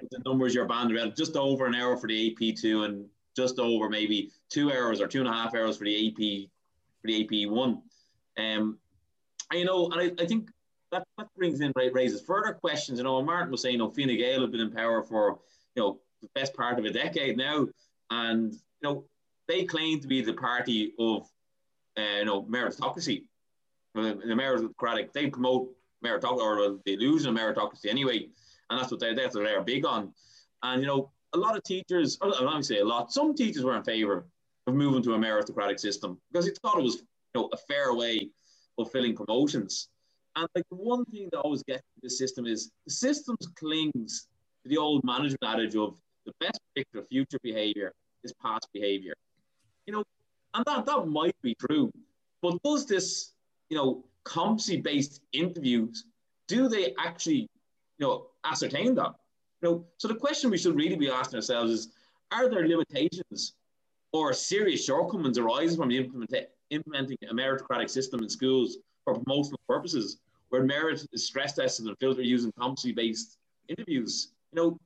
[0.00, 1.14] with the numbers you're banded around.
[1.16, 5.06] Just over an hour for the AP two, and just over maybe two hours or
[5.06, 6.48] two and a half hours for the AP
[7.08, 7.82] the AP one.
[8.38, 8.78] Um,
[9.50, 10.50] and, you know, and I, I think
[10.92, 12.98] that, that brings in raises further questions.
[12.98, 15.38] You know, Martin was saying, you know, Fine Gael have been in power for
[15.74, 17.66] you know the best part of a decade now,
[18.10, 19.04] and you know
[19.48, 21.28] they claim to be the party of
[21.98, 23.24] uh, you know, meritocracy.
[23.94, 25.70] The, the meritocratic, they promote
[26.04, 28.28] meritocracy or the illusion of meritocracy anyway,
[28.70, 30.12] and that's what they that's what they're big on.
[30.62, 33.76] And you know, a lot of teachers, I'm not say a lot, some teachers were
[33.76, 34.26] in favour
[34.68, 37.94] of moving to a meritocratic system because they thought it was you know a fair
[37.94, 38.30] way
[38.78, 39.88] of filling promotions.
[40.36, 44.28] And like the one thing that always gets to the system is the system clings
[44.62, 49.14] to the old management adage of the best predictor of future behaviour is past behaviour.
[49.86, 50.04] You know,
[50.54, 51.90] and that, that might be true.
[52.42, 53.32] But does this,
[53.68, 56.04] you know, competency-based interviews,
[56.46, 57.48] do they actually,
[57.98, 59.14] you know, ascertain that?
[59.62, 61.88] You know, so the question we should really be asking ourselves is,
[62.30, 63.54] are there limitations
[64.12, 69.60] or serious shortcomings arising from the implement- implementing a meritocratic system in schools for promotional
[69.68, 70.18] purposes,
[70.48, 73.36] where merit is stress tested and filtered using competency-based
[73.68, 74.32] interviews.
[74.52, 74.78] You know,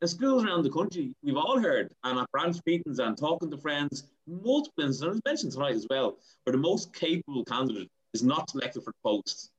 [0.00, 3.58] in schools around the country, we've all heard, and at branch meetings and talking to
[3.58, 8.82] friends, multiple instances, mentioned tonight as well, where the most capable candidate is not selected
[8.82, 9.50] for the post.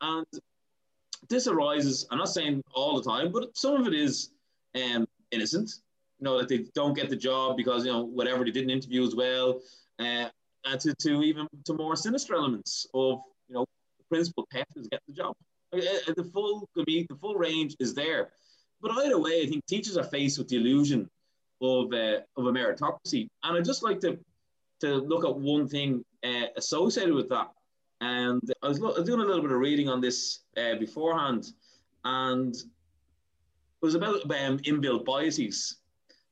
[0.00, 0.26] And
[1.28, 4.30] this arises, I'm not saying all the time, but some of it is
[4.74, 5.70] um, innocent.
[6.24, 9.14] Know, that they don't get the job because, you know, whatever, they didn't interview as
[9.14, 9.60] well.
[9.98, 10.28] Uh,
[10.64, 13.66] and to, to even to more sinister elements of, you know,
[13.98, 15.34] the principal pet is getting the job.
[15.74, 18.30] Uh, uh, the full, the full range is there.
[18.80, 21.10] But either way, I think teachers are faced with the illusion
[21.60, 23.28] of, uh, of a meritocracy.
[23.42, 24.18] And I'd just like to,
[24.80, 27.50] to look at one thing uh, associated with that.
[28.00, 30.76] And I was, lo- I was, doing a little bit of reading on this uh,
[30.76, 31.52] beforehand,
[32.04, 32.64] and it
[33.82, 35.80] was about um, inbuilt biases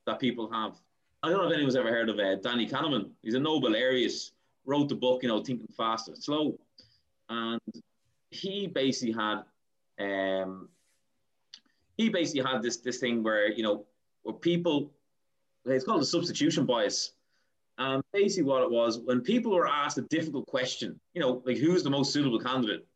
[0.07, 0.77] that people have.
[1.23, 3.11] I don't know if anyone's ever heard of uh, Danny Kahneman.
[3.23, 4.31] He's a Nobel laureate,
[4.67, 6.59] wrote the book, you know, Thinking Fast and Slow.
[7.29, 7.61] And
[8.31, 9.43] he basically had
[10.01, 10.69] um,
[11.97, 13.85] he basically had this this thing where you know
[14.23, 14.93] where people
[15.65, 17.12] it's called the substitution bias.
[17.79, 21.57] And basically, what it was when people were asked a difficult question, you know, like
[21.57, 22.87] who's the most suitable candidate,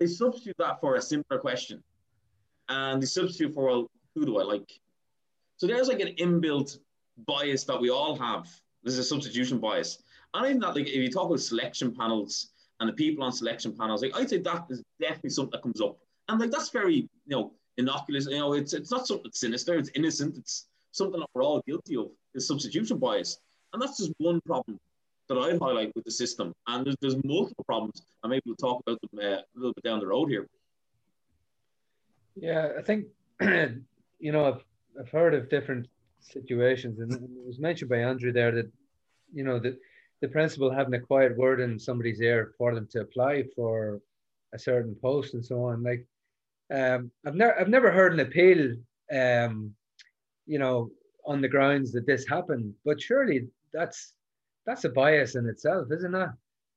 [0.00, 1.82] they substitute that for a simpler question,
[2.68, 4.80] and they substitute for well, who do I like?
[5.56, 6.78] So there's like an inbuilt
[7.26, 8.48] bias that we all have.
[8.82, 10.02] There's a substitution bias.
[10.34, 13.76] And even that, like if you talk about selection panels and the people on selection
[13.76, 15.98] panels, like I'd say that is definitely something that comes up.
[16.28, 18.26] And like that's very, you know, innocuous.
[18.26, 19.76] You know, it's it's not something sinister.
[19.78, 20.36] It's innocent.
[20.36, 22.08] It's something that we're all guilty of.
[22.34, 23.38] Is substitution bias,
[23.72, 24.80] and that's just one problem
[25.28, 26.52] that I highlight with the system.
[26.66, 29.84] And there's, there's multiple problems, and maybe we'll talk about them uh, a little bit
[29.84, 30.48] down the road here.
[32.34, 33.06] Yeah, I think
[33.40, 34.58] you know
[34.98, 35.88] I've heard of different
[36.20, 38.70] situations, and it was mentioned by Andrew there that
[39.32, 39.78] you know that
[40.20, 44.00] the principal having a quiet word in somebody's ear for them to apply for
[44.52, 45.82] a certain post and so on.
[45.82, 46.06] Like
[46.72, 48.76] um, I've never I've never heard an appeal,
[49.12, 49.74] um,
[50.46, 50.90] you know,
[51.26, 52.74] on the grounds that this happened.
[52.84, 54.14] But surely that's
[54.66, 56.30] that's a bias in itself, isn't it?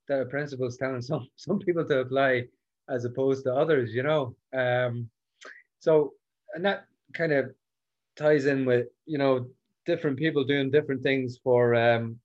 [0.07, 2.45] That a principal's telling some some people to apply
[2.89, 4.35] as opposed to others, you know.
[4.53, 5.09] Um,
[5.79, 6.13] so
[6.53, 7.51] and that kind of
[8.17, 9.47] ties in with you know
[9.85, 12.19] different people doing different things for um,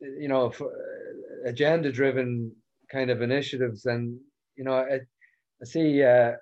[0.00, 2.52] you know for uh, agenda driven
[2.90, 3.86] kind of initiatives.
[3.86, 4.18] And
[4.56, 5.00] you know I,
[5.62, 6.32] I see uh,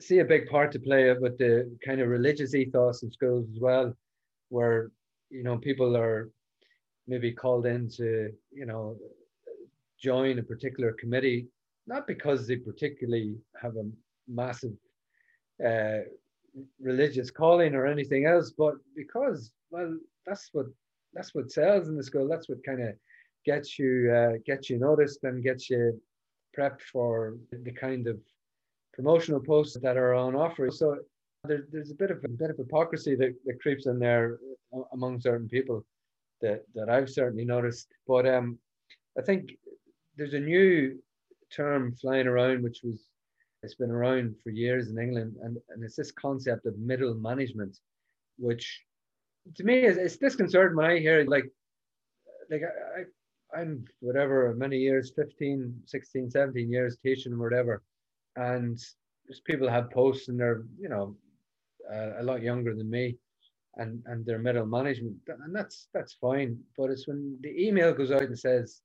[0.00, 3.60] see a big part to play with the kind of religious ethos in schools as
[3.60, 3.94] well,
[4.48, 4.90] where
[5.30, 6.30] you know people are
[7.06, 8.96] maybe called in to you know
[10.00, 11.46] join a particular committee,
[11.86, 13.88] not because they particularly have a
[14.28, 14.72] massive
[15.64, 15.98] uh,
[16.80, 20.66] religious calling or anything else, but because well, that's what
[21.14, 22.28] that's what sells in the school.
[22.28, 22.94] That's what kind of
[23.44, 26.00] gets you uh, gets you noticed and gets you
[26.56, 28.18] prepped for the kind of
[28.92, 30.70] promotional posts that are on offer.
[30.70, 30.98] So
[31.44, 34.38] there, there's a bit of a bit of hypocrisy that, that creeps in there
[34.92, 35.84] among certain people
[36.40, 37.88] that, that I've certainly noticed.
[38.06, 38.58] But um,
[39.18, 39.52] I think
[40.16, 40.98] there's a new
[41.54, 43.08] term flying around, which was
[43.62, 47.78] it's been around for years in England, and, and it's this concept of middle management,
[48.38, 48.82] which
[49.56, 51.44] to me is it's disconcerting when I hear like
[52.50, 57.82] like I, I'm whatever many years 15 16 17 years teaching whatever
[58.36, 58.78] and
[59.28, 61.16] just people have posts and they're you know
[61.92, 63.16] uh, a lot younger than me
[63.76, 68.10] and and their middle management and that's that's fine but it's when the email goes
[68.10, 68.82] out and says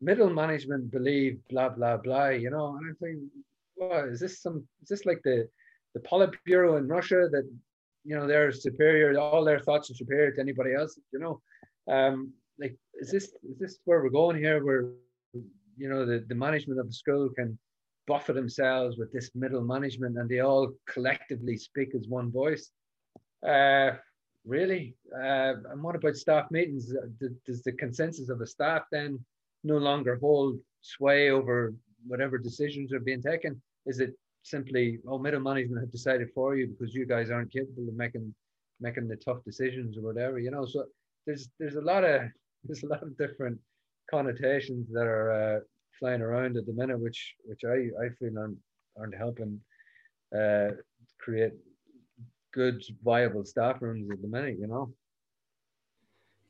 [0.00, 3.30] middle management believe blah blah blah you know and i'm
[3.88, 5.48] what is this some is this like the
[5.94, 7.48] the politburo in russia that
[8.04, 11.40] you know they're superior all their thoughts are superior to anybody else you know
[11.92, 14.84] um like is this is this where we're going here where
[15.76, 17.58] you know the, the management of the school can
[18.06, 22.70] buffer themselves with this middle management and they all collectively speak as one voice.
[23.46, 23.92] Uh,
[24.44, 24.94] really?
[25.14, 26.92] Uh, and what about staff meetings?
[27.46, 29.18] Does the consensus of the staff then
[29.64, 31.74] no longer hold sway over
[32.06, 33.60] whatever decisions are being taken?
[33.86, 37.88] Is it simply, oh, middle management have decided for you because you guys aren't capable
[37.88, 38.34] of making
[38.80, 40.66] making the tough decisions or whatever, you know?
[40.66, 40.84] So
[41.26, 42.22] there's there's a lot of
[42.64, 43.58] there's a lot of different
[44.10, 45.60] connotations that are uh,
[45.98, 48.58] flying around at the minute, which which I I feel aren't
[48.98, 49.60] aren't helping
[50.36, 50.68] uh,
[51.18, 51.52] create
[52.52, 54.58] good viable staff rooms at the minute.
[54.58, 54.92] You know.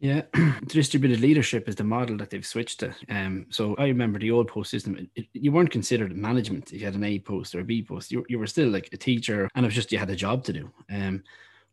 [0.03, 0.23] Yeah,
[0.67, 2.93] distributed leadership is the model that they've switched to.
[3.09, 4.97] Um, so I remember the old post system.
[4.97, 7.85] It, it, you weren't considered management if you had an A post or a B
[7.85, 8.11] post.
[8.11, 10.45] You, you were still like a teacher, and it was just you had a job
[10.45, 10.71] to do.
[10.91, 11.23] Um,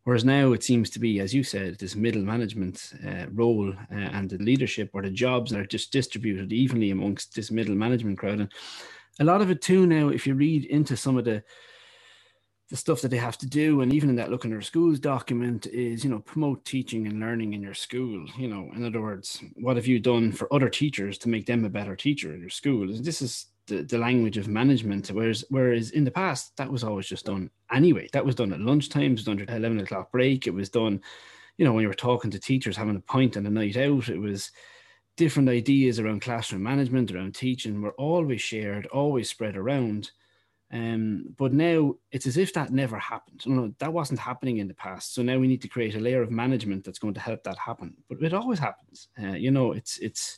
[0.05, 3.95] Whereas now it seems to be, as you said, this middle management uh, role uh,
[3.95, 8.39] and the leadership or the jobs are just distributed evenly amongst this middle management crowd.
[8.39, 8.51] And
[9.19, 11.43] a lot of it too now, if you read into some of the
[12.69, 14.99] the stuff that they have to do, and even in that looking at our schools
[14.99, 18.25] document, is you know promote teaching and learning in your school.
[18.37, 21.65] You know, in other words, what have you done for other teachers to make them
[21.65, 22.87] a better teacher in your school?
[22.87, 25.07] This is the, the language of management.
[25.07, 28.07] Whereas whereas in the past that was always just done anyway.
[28.13, 30.45] That was done at lunchtime, it was done at eleven o'clock break.
[30.45, 31.01] It was done,
[31.57, 34.09] you know, when you were talking to teachers having a pint and a night out.
[34.09, 34.51] It was
[35.17, 40.11] different ideas around classroom management, around teaching were always shared, always spread around.
[40.71, 43.41] Um, but now it's as if that never happened.
[43.45, 45.15] Know, that wasn't happening in the past.
[45.15, 47.57] So now we need to create a layer of management that's going to help that
[47.57, 47.95] happen.
[48.07, 49.07] But it always happens.
[49.21, 50.37] Uh, you know, it's it's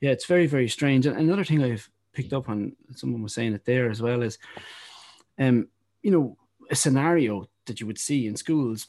[0.00, 1.06] yeah, it's very very strange.
[1.06, 4.38] And another thing I've picked up on someone was saying it there as well is
[5.38, 5.66] um
[6.00, 6.36] you know
[6.70, 8.88] a scenario that you would see in schools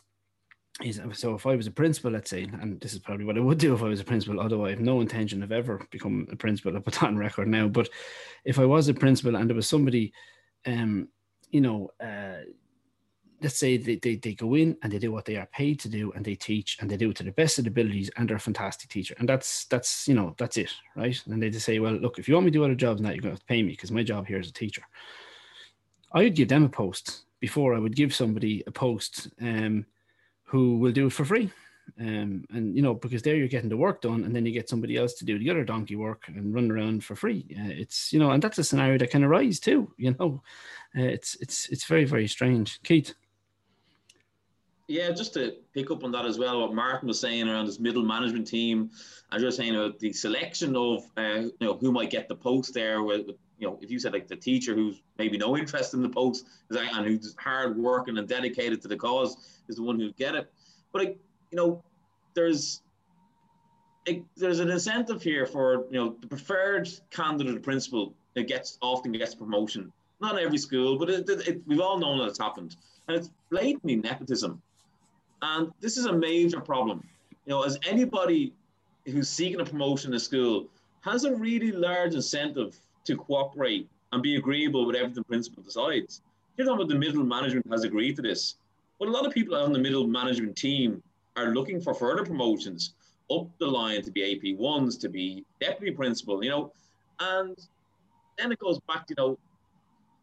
[0.83, 3.41] is so if I was a principal, let's say, and this is probably what I
[3.41, 6.27] would do if I was a principal, although I have no intention of ever becoming
[6.31, 7.69] a principal, I put that on record now.
[7.69, 7.89] But
[8.43, 10.11] if I was a principal and there was somebody,
[10.65, 11.09] um,
[11.51, 12.43] you know, uh,
[13.41, 15.89] let's say they, they, they go in and they do what they are paid to
[15.89, 18.27] do and they teach and they do it to the best of their abilities and
[18.27, 19.15] they're a fantastic teacher.
[19.19, 21.21] And that's that's you know that's it right?
[21.27, 23.09] And they just say well look if you want me to do other jobs now
[23.09, 24.83] you're going to have to pay me because my job here is a teacher.
[26.11, 29.85] I would give them a post before i would give somebody a post um,
[30.43, 31.51] who will do it for free
[31.99, 34.69] um, and you know because there you're getting the work done and then you get
[34.69, 38.11] somebody else to do the other donkey work and run around for free uh, it's
[38.11, 40.41] you know and that's a scenario that can arise too you know
[40.97, 43.13] uh, it's it's it's very very strange keith
[44.87, 47.79] yeah, just to pick up on that as well, what Martin was saying around this
[47.79, 48.91] middle management team,
[49.31, 52.73] and just saying about the selection of uh, you know who might get the post
[52.73, 53.01] there.
[53.01, 56.03] With, with, you know, if you said like the teacher who's maybe no interest in
[56.03, 60.15] the post and who's hard working and dedicated to the cause is the one who'd
[60.17, 60.51] get it.
[60.91, 61.19] But like,
[61.51, 61.83] you know,
[62.33, 62.81] there's
[64.05, 68.77] it, there's an incentive here for you know the preferred candidate the principal that gets
[68.81, 69.91] often gets promotion.
[70.21, 72.75] Not every school, but it, it, we've all known that it's happened,
[73.07, 74.61] and it's blatantly nepotism.
[75.41, 77.03] And this is a major problem.
[77.45, 78.53] You know, as anybody
[79.05, 80.67] who's seeking a promotion in a school
[81.01, 86.21] has a really large incentive to cooperate and be agreeable with everything the principal decides.
[86.57, 88.55] You're talking about the middle management has agreed to this.
[88.97, 91.03] But a lot of people on the middle management team
[91.35, 92.93] are looking for further promotions
[93.31, 96.71] up the line to be AP ones, to be deputy principal, you know,
[97.19, 97.57] and
[98.37, 99.37] then it goes back, you know,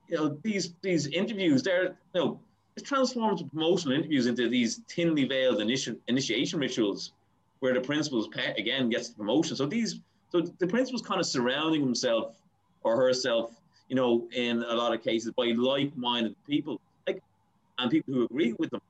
[0.09, 2.41] you know, these these interviews, they're you know,
[2.77, 7.13] it transforms promotional interviews into these thinly veiled initi- initiation rituals
[7.61, 9.57] where the principal's pet again gets the promotion.
[9.57, 10.01] So these,
[10.31, 12.35] so the principal's kind of surrounding himself
[12.83, 13.53] or herself,
[13.89, 17.23] you know, in a lot of cases by like-minded people, like,
[17.79, 18.81] and people who agree with them.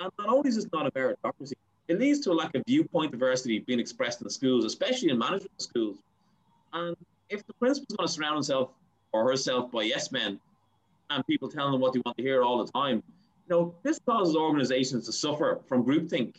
[0.00, 1.52] And not only is this not a meritocracy,
[1.88, 5.18] it leads to a lack of viewpoint diversity being expressed in the schools, especially in
[5.18, 5.98] management schools.
[6.72, 6.96] And
[7.30, 8.70] if the principal's going to surround himself
[9.12, 10.40] or herself by yes men
[11.10, 13.02] and people telling them what they want to hear all the time,
[13.48, 16.34] you know, this causes organizations to suffer from groupthink.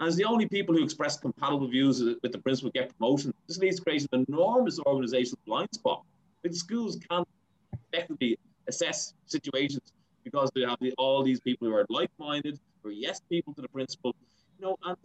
[0.00, 3.76] As the only people who express compatible views with the principal get promotion, this leads
[3.76, 6.04] to creation an enormous organizational blind spot.
[6.42, 7.26] The schools can't
[7.72, 13.54] effectively assess situations because they have all these people who are like-minded, are yes people
[13.54, 14.14] to the principal,
[14.58, 14.96] you know, and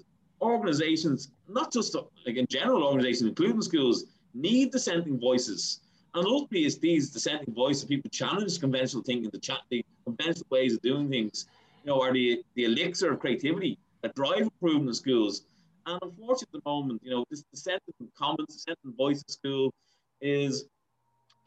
[0.41, 1.95] organizations, not just
[2.25, 5.79] like in general organizations, including schools, need dissenting voices
[6.15, 10.45] and ultimately, it's these dissenting voices, that people challenge conventional thinking, the, chat, the conventional
[10.51, 11.47] ways of doing things,
[11.83, 15.45] you know, are the, the elixir of creativity that drive improvement in schools.
[15.87, 19.73] And unfortunately, at the moment, you know, this dissenting comments, dissenting voice in school
[20.21, 20.65] is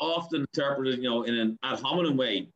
[0.00, 2.48] often interpreted, you know, in an ad hominem way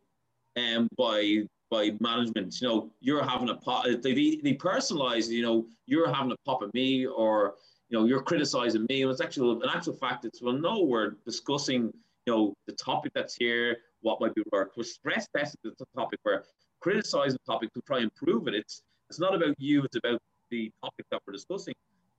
[0.57, 2.61] um, by by management.
[2.61, 6.63] You know, you're having a pop, they, they personalize, you know, you're having a pop
[6.63, 7.55] at me or
[7.91, 9.03] you know, you're criticizing me.
[9.03, 10.25] And it's actually an actual fact.
[10.25, 11.93] It's well, no, we're discussing,
[12.27, 14.77] you know, the topic that's here, what might be worked.
[14.77, 16.21] We're stress testing the topic.
[16.25, 16.45] We're
[16.81, 18.55] criticizing the topic to try and improve it.
[18.55, 19.83] It's it's not about you.
[19.83, 21.75] It's about the topic that we're discussing.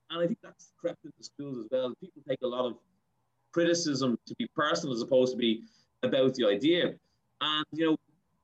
[0.10, 1.94] And I think that's crept into schools as well.
[2.02, 2.76] People take a lot of
[3.54, 5.64] criticism to be personal as opposed to be
[6.04, 6.94] about the idea.
[7.40, 7.98] And you know,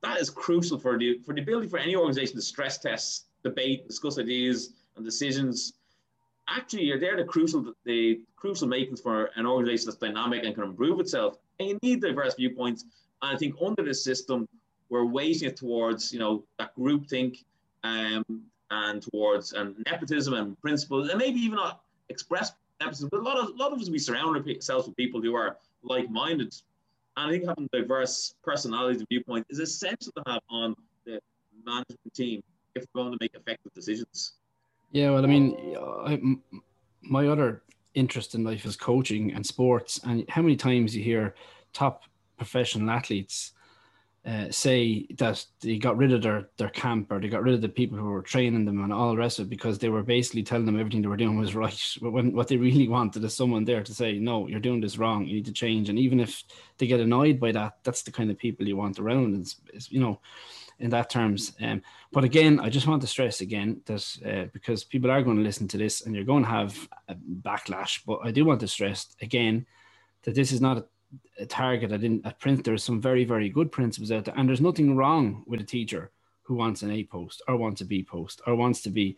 [0.04, 3.88] that is crucial for the for the ability for any organization to stress test, debate,
[3.88, 5.74] discuss ideas and decisions
[6.50, 10.64] actually you're there the crucial the crucial makings for an organization that's dynamic and can
[10.64, 11.38] improve itself.
[11.60, 12.84] And you need diverse viewpoints.
[13.22, 14.48] And I think under this system,
[14.90, 17.44] we're weighting it towards you know that group think
[17.84, 18.24] um,
[18.72, 23.10] and towards and nepotism and principles, and maybe even not express nepotism.
[23.12, 25.58] But a lot of a lot of us we surround ourselves with people who are
[25.84, 26.56] like-minded.
[27.18, 31.20] And I think having diverse personalities and viewpoints is essential to have on the
[31.66, 32.44] management team
[32.76, 34.34] if we're going to make effective decisions.
[34.92, 36.22] Yeah, well, I mean, I,
[37.02, 37.64] my other
[37.96, 41.34] interest in life is coaching and sports, and how many times you hear
[41.74, 42.04] top
[42.38, 43.54] professional athletes
[44.28, 47.62] uh, say that they got rid of their their camp or they got rid of
[47.62, 50.04] the people who were training them and all the rest of it because they were
[50.04, 51.96] basically telling them everything they were doing was right.
[52.02, 54.98] But when what they really wanted is someone there to say, "No, you're doing this
[54.98, 55.26] wrong.
[55.26, 56.44] You need to change." And even if
[56.78, 59.40] they get annoyed by that, that's the kind of people you want around.
[59.40, 60.20] It's, it's you know,
[60.80, 61.54] in that terms.
[61.62, 65.38] Um, but again, I just want to stress again that uh, because people are going
[65.38, 68.02] to listen to this and you're going to have a backlash.
[68.06, 69.66] But I do want to stress again
[70.24, 70.86] that this is not a
[71.48, 74.34] target at, in, at Prince, there's some very, very good principals out there.
[74.38, 76.12] And there's nothing wrong with a teacher
[76.44, 79.18] who wants an A post or wants a B post or wants to be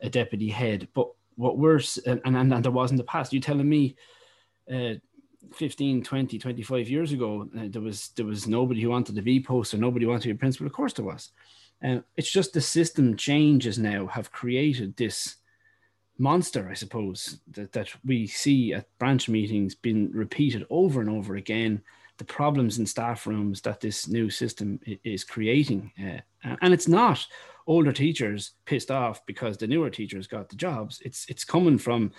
[0.00, 0.88] a deputy head.
[0.94, 3.96] But what we're, and, and, and there was in the past, you telling me
[4.72, 4.94] uh,
[5.54, 9.40] 15, 20, 25 years ago, uh, there was there was nobody who wanted to be
[9.40, 10.66] post or nobody wanted to be a principal.
[10.66, 11.30] Of course there was.
[11.82, 15.36] And um, it's just the system changes now have created this
[16.18, 21.36] monster, I suppose, that, that we see at branch meetings being repeated over and over
[21.36, 21.82] again.
[22.18, 25.92] The problems in staff rooms that this new system is creating.
[26.02, 27.26] Uh, and it's not
[27.66, 31.02] older teachers pissed off because the newer teachers got the jobs.
[31.04, 32.12] It's it's coming from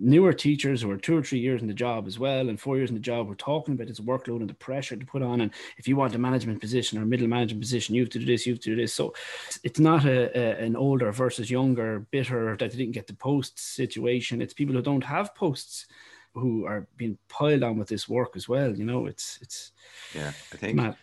[0.00, 2.76] newer teachers who are two or three years in the job as well and four
[2.76, 5.42] years in the job we're talking about this workload and the pressure to put on.
[5.42, 8.18] And if you want a management position or a middle management position you have to
[8.18, 8.94] do this you have to do this.
[8.94, 9.14] So
[9.62, 13.62] it's not a, a, an older versus younger bitter that they didn't get the posts
[13.62, 14.40] situation.
[14.40, 15.86] It's people who don't have posts
[16.34, 19.72] who are being piled on with this work as well you know it's it's
[20.14, 20.96] yeah i think mad.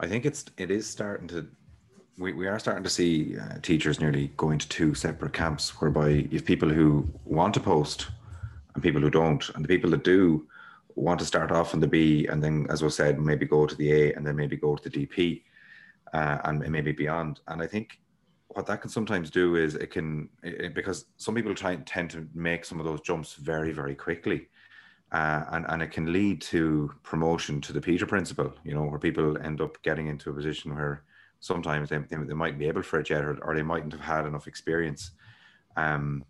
[0.00, 1.46] i think it's it is starting to
[2.18, 6.26] we, we are starting to see uh, teachers nearly going to two separate camps whereby
[6.30, 8.08] if people who want to post
[8.74, 9.48] and people who don't.
[9.50, 10.46] And the people that do
[10.94, 13.74] want to start off in the B and then, as was said, maybe go to
[13.74, 15.42] the A and then maybe go to the DP
[16.12, 17.40] uh, and maybe beyond.
[17.48, 17.98] And I think
[18.48, 22.28] what that can sometimes do is it can, it, because some people try tend to
[22.34, 24.48] make some of those jumps very, very quickly.
[25.10, 28.98] Uh, and, and it can lead to promotion to the Peter principle, you know, where
[28.98, 31.02] people end up getting into a position where
[31.40, 34.00] sometimes they, they, they might be able for it yet or, or they mightn't have
[34.00, 35.10] had enough experience.
[35.76, 36.24] Um,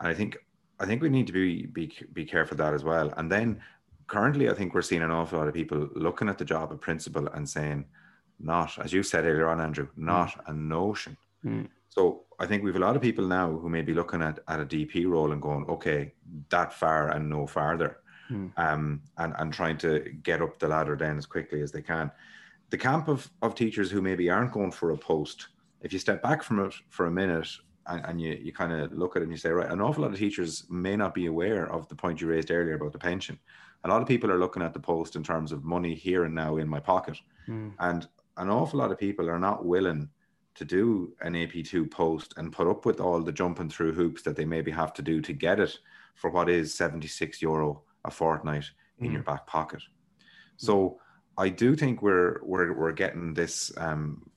[0.00, 0.36] and I think
[0.82, 3.14] I think we need to be be be careful of that as well.
[3.16, 3.60] And then
[4.08, 6.80] currently, I think we're seeing an awful lot of people looking at the job of
[6.80, 7.84] principal and saying,
[8.40, 10.48] not as you said earlier on, Andrew, not mm.
[10.48, 11.16] a notion.
[11.44, 11.68] Mm.
[11.88, 14.60] So I think we've a lot of people now who may be looking at, at
[14.60, 16.12] a DP role and going, okay,
[16.48, 18.50] that far and no farther, mm.
[18.56, 22.10] um, and and trying to get up the ladder then as quickly as they can.
[22.70, 25.46] The camp of of teachers who maybe aren't going for a post,
[25.80, 27.48] if you step back from it for a minute
[27.86, 30.02] and, and you, you kind of look at it and you say, right, an awful
[30.02, 32.98] lot of teachers may not be aware of the point you raised earlier about the
[32.98, 33.38] pension.
[33.84, 36.34] A lot of people are looking at the post in terms of money here and
[36.34, 37.18] now in my pocket.
[37.48, 37.72] Mm.
[37.80, 38.06] And
[38.36, 40.08] an awful lot of people are not willing
[40.54, 44.36] to do an AP2 post and put up with all the jumping through hoops that
[44.36, 45.78] they maybe have to do to get it
[46.14, 49.12] for what is 76 euro a fortnight in mm.
[49.14, 49.82] your back pocket.
[50.56, 51.00] So
[51.38, 54.30] I do think we're we're we're getting this um,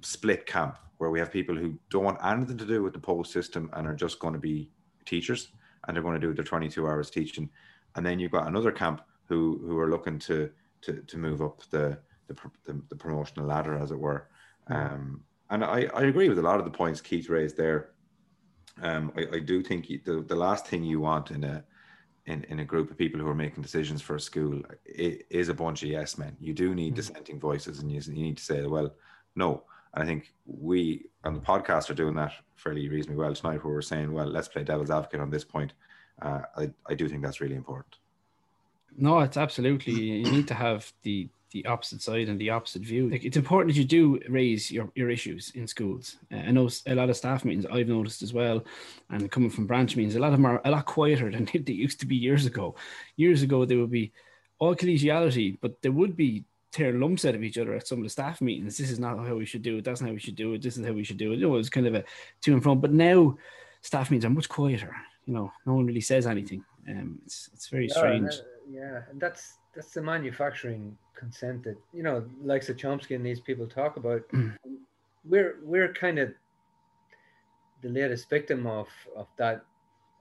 [0.00, 3.32] split camp where we have people who don't want anything to do with the post
[3.32, 4.70] system and are just going to be
[5.04, 5.48] teachers
[5.86, 7.48] and they're going to do their 22 hours teaching
[7.94, 10.50] and then you've got another camp who who are looking to
[10.82, 14.28] to, to move up the, the, the the promotional ladder as it were
[14.68, 15.20] um,
[15.50, 17.90] and I, I agree with a lot of the points Keith raised there
[18.82, 21.64] um, I, I do think the, the last thing you want in a
[22.26, 25.54] in, in a group of people who are making decisions for a school is a
[25.54, 26.36] bunch of yes men.
[26.40, 26.96] You do need mm-hmm.
[26.96, 28.92] dissenting voices, and you, you need to say, well,
[29.36, 29.62] no,
[29.96, 33.72] and I think we on the podcast are doing that fairly reasonably well tonight, where
[33.72, 35.72] we're saying, well, let's play devil's advocate on this point.
[36.20, 37.96] Uh, I, I do think that's really important.
[38.96, 39.92] No, it's absolutely.
[39.92, 43.08] You need to have the the opposite side and the opposite view.
[43.08, 46.16] Like it's important that you do raise your, your issues in schools.
[46.30, 48.64] Uh, I know a lot of staff meetings I've noticed as well,
[49.10, 51.72] and coming from branch meetings, a lot of them are a lot quieter than they
[51.72, 52.74] used to be years ago.
[53.16, 54.12] Years ago, they would be
[54.58, 56.44] all collegiality, but there would be
[56.76, 58.76] tear lumps out of each other at some of the staff meetings.
[58.76, 59.84] This is not how we should do it.
[59.84, 60.60] That's not how we should do it.
[60.60, 61.38] This is how we should do it.
[61.38, 62.04] You know, it's kind of a
[62.42, 62.80] to and from.
[62.80, 63.38] But now
[63.80, 64.94] staff meetings are much quieter.
[65.24, 66.62] You know, no one really says anything.
[66.86, 68.30] Um, it's it's very strange.
[68.70, 73.40] yeah, and that's that's the manufacturing consent that you know, like the Chomsky and these
[73.40, 74.22] people talk about.
[75.28, 76.32] We're we're kind of
[77.82, 79.64] the latest victim of of that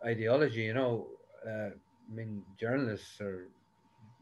[0.03, 0.61] ideology.
[0.61, 1.07] You know,
[1.45, 3.49] uh, I mean, journalists are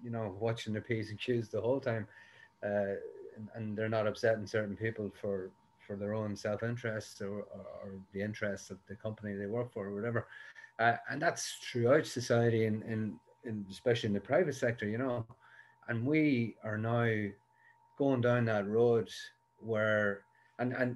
[0.04, 2.06] you know watching their p's and q's the whole time
[2.64, 2.96] uh,
[3.36, 5.50] and, and, they're not upsetting certain people for
[5.86, 9.88] for their own self-interest or, or, or, the interests of the company they work for
[9.88, 10.28] or whatever
[10.80, 15.26] uh, and that's throughout society and, and, and especially in the private sector you know
[15.90, 17.30] and we are now
[17.98, 19.10] going down that road
[19.60, 20.22] where
[20.60, 20.96] and and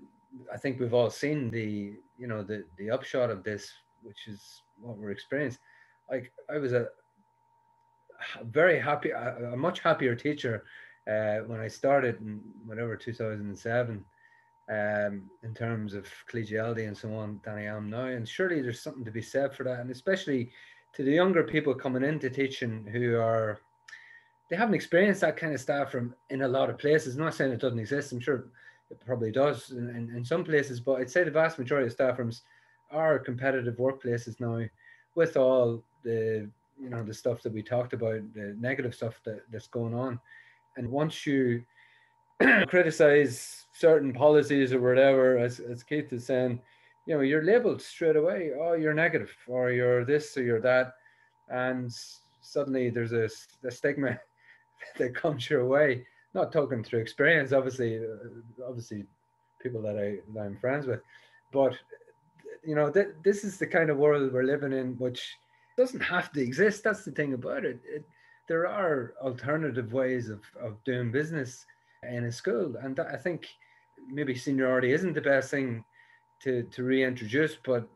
[0.53, 3.71] I think we've all seen the you know the the upshot of this,
[4.03, 5.59] which is what we're experiencing.
[6.09, 6.87] Like I was a
[8.43, 10.63] very happy, a, a much happier teacher
[11.07, 14.03] uh, when I started in whatever 2007
[14.69, 18.05] um, in terms of collegiality and so on than I am now.
[18.05, 20.51] And surely there's something to be said for that, and especially
[20.93, 23.59] to the younger people coming into teaching who are
[24.49, 27.15] they haven't experienced that kind of staff from in a lot of places.
[27.15, 28.11] I'm not saying it doesn't exist.
[28.11, 28.45] I'm sure
[28.89, 31.93] it probably does in, in, in some places, but I'd say the vast majority of
[31.93, 32.43] staff rooms
[32.89, 34.65] are competitive workplaces now
[35.15, 36.49] with all the
[36.79, 40.19] you know the stuff that we talked about, the negative stuff that, that's going on.
[40.77, 41.63] And once you
[42.67, 46.61] criticize certain policies or whatever, as, as Keith is saying,
[47.05, 48.51] you know, you're labeled straight away.
[48.59, 50.93] Oh, you're negative, or you're this, or you're that,
[51.49, 51.91] and
[52.41, 53.29] suddenly there's a,
[53.65, 54.19] a stigma
[54.97, 56.05] that comes your way.
[56.33, 59.05] Not talking through experience, obviously, uh, obviously,
[59.61, 60.99] people that I that I'm friends with,
[61.53, 61.73] but
[62.65, 65.37] you know, th- this is the kind of world we're living in, which
[65.77, 66.83] doesn't have to exist.
[66.83, 67.79] That's the thing about it.
[67.85, 68.03] it
[68.47, 71.65] there are alternative ways of, of doing business
[72.03, 73.47] in a school, and I think
[74.09, 75.83] maybe seniority isn't the best thing
[76.43, 77.87] to to reintroduce, but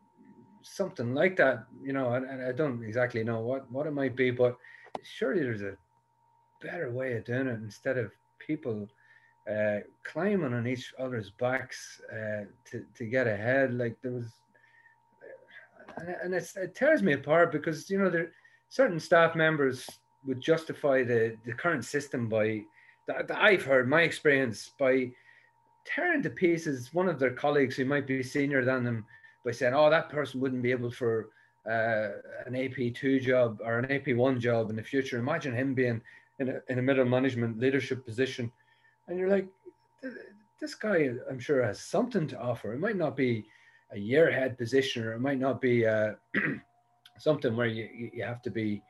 [0.64, 4.32] something like that, you know, and, I don't exactly know what what it might be,
[4.32, 4.58] but
[5.04, 5.78] surely there's a
[6.62, 8.88] better way of doing it instead of people
[9.49, 13.74] uh, climbing on each other's backs uh, to, to get ahead.
[13.74, 14.32] Like there was,
[16.24, 18.32] and it tears me apart because, you know, there
[18.70, 19.89] certain staff members
[20.26, 22.64] would justify the, the current system by,
[23.08, 25.12] that, that I've heard, my experience, by
[25.86, 29.06] tearing to pieces one of their colleagues who might be senior than them
[29.44, 31.30] by saying, oh, that person wouldn't be able for
[31.68, 32.10] uh,
[32.46, 35.18] an AP2 job or an AP1 job in the future.
[35.18, 36.02] Imagine him being
[36.40, 38.52] in a, in a middle management leadership position.
[39.08, 39.48] And you're like,
[40.60, 42.74] this guy, I'm sure, has something to offer.
[42.74, 43.46] It might not be
[43.92, 46.14] a year head position, or it might not be uh,
[47.18, 48.82] something where you, you have to be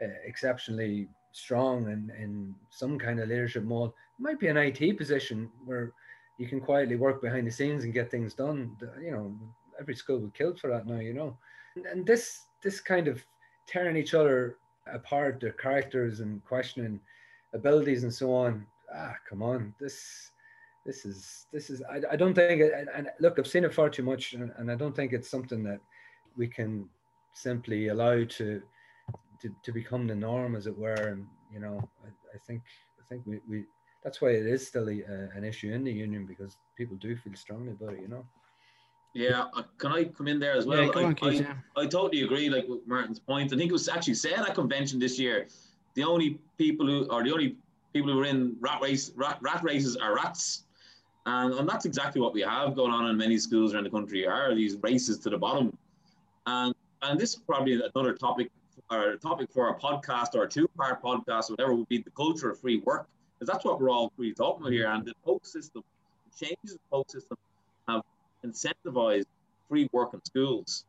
[0.00, 3.90] exceptionally strong and in, some kind of leadership mold.
[4.18, 5.92] It might be an IT position where
[6.38, 8.76] you can quietly work behind the scenes and get things done.
[9.02, 9.38] You know,
[9.78, 11.36] every school would kill for that now, you know.
[11.76, 13.24] And, and this this kind of
[13.66, 14.56] tearing each other
[14.92, 17.00] apart their characters and questioning
[17.54, 18.66] abilities and so on.
[18.94, 20.30] Ah, come on, this
[20.86, 23.90] this is this is I, I don't think it, and look I've seen it far
[23.90, 25.80] too much and, and I don't think it's something that
[26.36, 26.88] we can
[27.34, 28.62] simply allow to
[29.40, 32.62] to, to become the norm as it were and you know I, I think
[33.00, 33.64] I think we, we
[34.04, 37.16] that's why it is still a, uh, an issue in the union because people do
[37.16, 38.24] feel strongly about it you know
[39.12, 40.84] yeah, uh, can I come in there as well?
[40.84, 41.54] Yeah, I, on, I, yeah.
[41.76, 43.52] I, totally agree, like with Martin's point.
[43.52, 45.48] I think it was actually said at convention this year,
[45.94, 47.56] the only people who are the only
[47.92, 50.64] people who are in rat race rat, rat races are rats.
[51.26, 54.26] And, and that's exactly what we have going on in many schools around the country
[54.26, 55.76] are these races to the bottom.
[56.46, 58.50] And and this is probably another topic
[58.90, 62.10] or a topic for a podcast or a two-part podcast, or whatever would be the
[62.10, 63.06] culture of free work.
[63.38, 64.88] Because that's what we're all really talking about here.
[64.88, 65.82] And the post system,
[66.30, 67.38] the changes in the post system
[67.88, 68.02] have
[68.44, 69.26] incentivized
[69.68, 70.84] free work in schools.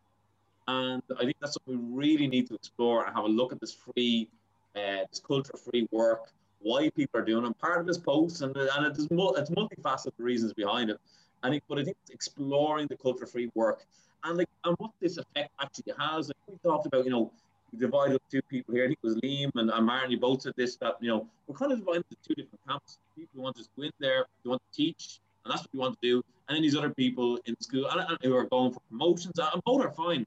[0.68, 3.60] And I think that's what we really need to explore and have a look at
[3.60, 4.28] this free,
[4.76, 6.32] uh, this culture of free work,
[6.62, 7.60] why people are doing it.
[7.60, 10.99] Part of this post, and, and it is it's multifaceted reasons behind it.
[11.43, 13.86] I think, but I think exploring the culture of free work
[14.24, 16.28] and like and what this effect actually has.
[16.28, 17.32] Like we talked about, you know,
[17.80, 18.86] divided up two people here.
[18.86, 20.11] I think it was Liam and, and Martin.
[20.11, 22.97] You both said this that you know we're kind of divided into two different camps.
[23.15, 25.80] People who want to go in there, they want to teach, and that's what we
[25.80, 26.24] want to do.
[26.47, 29.86] And then these other people in school and who are going for promotions, and both
[29.86, 30.26] are fine.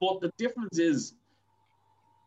[0.00, 1.14] But the difference is,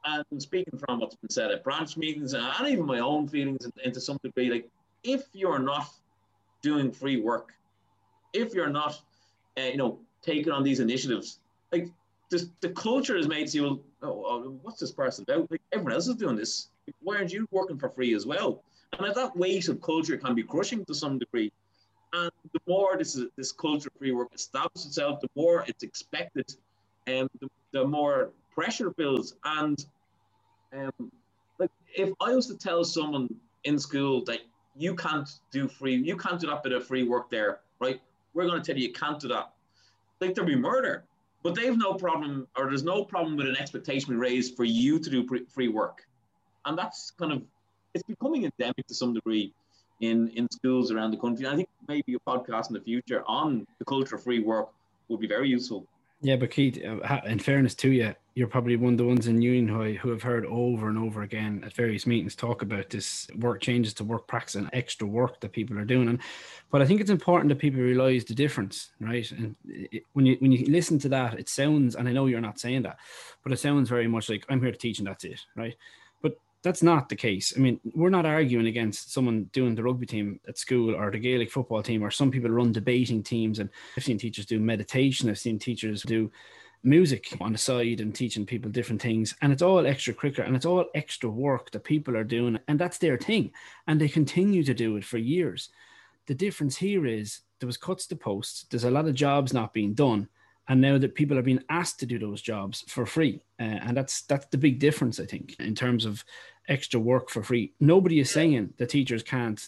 [0.05, 3.73] and speaking from what's been said at branch meetings, and even my own feelings and
[3.83, 4.69] into some degree, like
[5.03, 5.87] if you're not
[6.61, 7.53] doing free work,
[8.33, 8.99] if you're not,
[9.57, 11.39] uh, you know, taking on these initiatives,
[11.71, 11.89] like
[12.29, 15.49] this, the culture is made to you, oh, oh, what's this person about?
[15.49, 16.69] Like everyone else is doing this.
[17.01, 18.63] Why aren't you working for free as well?
[18.99, 21.51] And that weight of culture can be crushing to some degree.
[22.13, 25.83] And the more this is, this culture of free work establishes itself, the more it's
[25.83, 26.55] expected,
[27.05, 29.35] and the, the more pressure builds.
[29.43, 29.85] And
[30.73, 31.11] um,
[31.59, 33.33] like if I was to tell someone
[33.65, 34.39] in school that
[34.75, 38.01] you can't do free, you can't do that bit of free work there, right?
[38.33, 39.51] We're going to tell you you can't do that.
[40.21, 41.03] Like there'll be murder,
[41.43, 44.63] but they have no problem, or there's no problem with an expectation we raised for
[44.63, 46.05] you to do free work,
[46.65, 47.43] and that's kind of
[47.93, 49.53] it's becoming endemic to some degree
[50.01, 51.45] in in schools around the country.
[51.45, 54.69] And I think maybe a podcast in the future on the culture of free work
[55.07, 55.87] would be very useful.
[56.21, 59.41] Yeah, but Keith, uh, in fairness to you, you're probably one of the ones in
[59.41, 63.27] Union High who have heard over and over again at various meetings talk about this
[63.37, 66.09] work changes to work practice and extra work that people are doing.
[66.09, 66.19] And
[66.71, 69.31] but I think it's important that people realise the difference, right?
[69.31, 72.41] And it, when you when you listen to that, it sounds, and I know you're
[72.41, 72.97] not saying that,
[73.43, 75.75] but it sounds very much like I'm here to teach and that's it, right?
[76.63, 77.53] That's not the case.
[77.55, 81.19] I mean, we're not arguing against someone doing the rugby team at school or the
[81.19, 83.59] Gaelic football team, or some people run debating teams.
[83.59, 86.31] And I've seen teachers do meditation, I've seen teachers do
[86.83, 89.35] music on the side and teaching people different things.
[89.41, 92.59] And it's all extracurricular and it's all extra work that people are doing.
[92.67, 93.51] And that's their thing.
[93.87, 95.69] And they continue to do it for years.
[96.27, 99.73] The difference here is there was cuts to posts, there's a lot of jobs not
[99.73, 100.27] being done
[100.67, 103.41] and now that people are being asked to do those jobs for free.
[103.59, 106.23] Uh, and that's that's the big difference i think in terms of
[106.67, 107.73] extra work for free.
[107.79, 109.67] Nobody is saying that teachers can't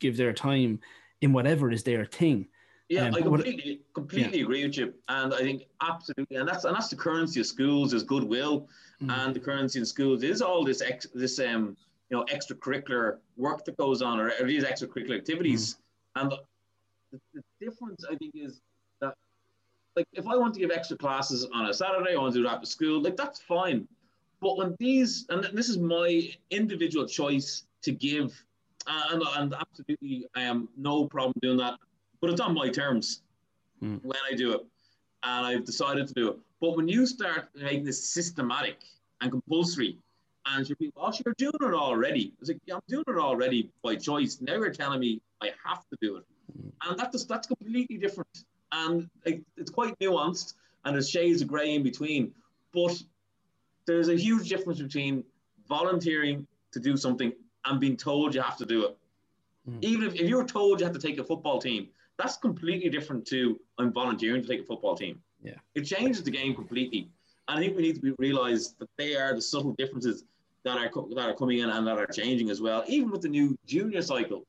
[0.00, 0.80] give their time
[1.20, 2.48] in whatever is their thing.
[2.88, 4.44] Yeah um, i completely what, completely yeah.
[4.44, 4.94] agree with you.
[5.08, 8.68] And i think absolutely and that's and that's the currency of schools is goodwill.
[9.02, 9.10] Mm.
[9.10, 11.76] and the currency in schools is all this ex, this um
[12.10, 15.74] you know extracurricular work that goes on or, or these extracurricular activities.
[16.16, 16.22] Mm.
[16.22, 16.32] and
[17.12, 18.60] the, the difference i think is
[19.96, 22.46] like if I want to give extra classes on a Saturday, I want to do
[22.46, 23.86] it after school, like that's fine.
[24.40, 28.34] But when these, and this is my individual choice to give,
[28.86, 31.78] uh, and, and absolutely I am no problem doing that,
[32.20, 33.22] but it's on my terms
[33.80, 33.96] hmm.
[34.02, 34.60] when I do it,
[35.22, 36.36] and I've decided to do it.
[36.60, 38.78] But when you start making this systematic
[39.20, 39.98] and compulsory,
[40.46, 42.34] and you're being, oh, you're doing it already.
[42.38, 44.42] It's like, yeah, I'm doing it already by choice.
[44.42, 46.24] Now you're telling me I have to do it.
[46.52, 46.90] Hmm.
[46.90, 48.28] And that's, that's completely different
[48.74, 50.54] and it's quite nuanced,
[50.84, 52.32] and there's shades of grey in between.
[52.72, 53.00] But
[53.86, 55.24] there's a huge difference between
[55.68, 57.32] volunteering to do something
[57.64, 58.96] and being told you have to do it.
[59.68, 59.78] Mm.
[59.82, 63.26] Even if, if you're told you have to take a football team, that's completely different
[63.28, 65.20] to I'm volunteering to take a football team.
[65.42, 67.08] Yeah, it changes the game completely.
[67.48, 70.24] And I think we need to be realize that they are the subtle differences
[70.64, 72.84] that are that are coming in and that are changing as well.
[72.86, 74.44] Even with the new junior cycle,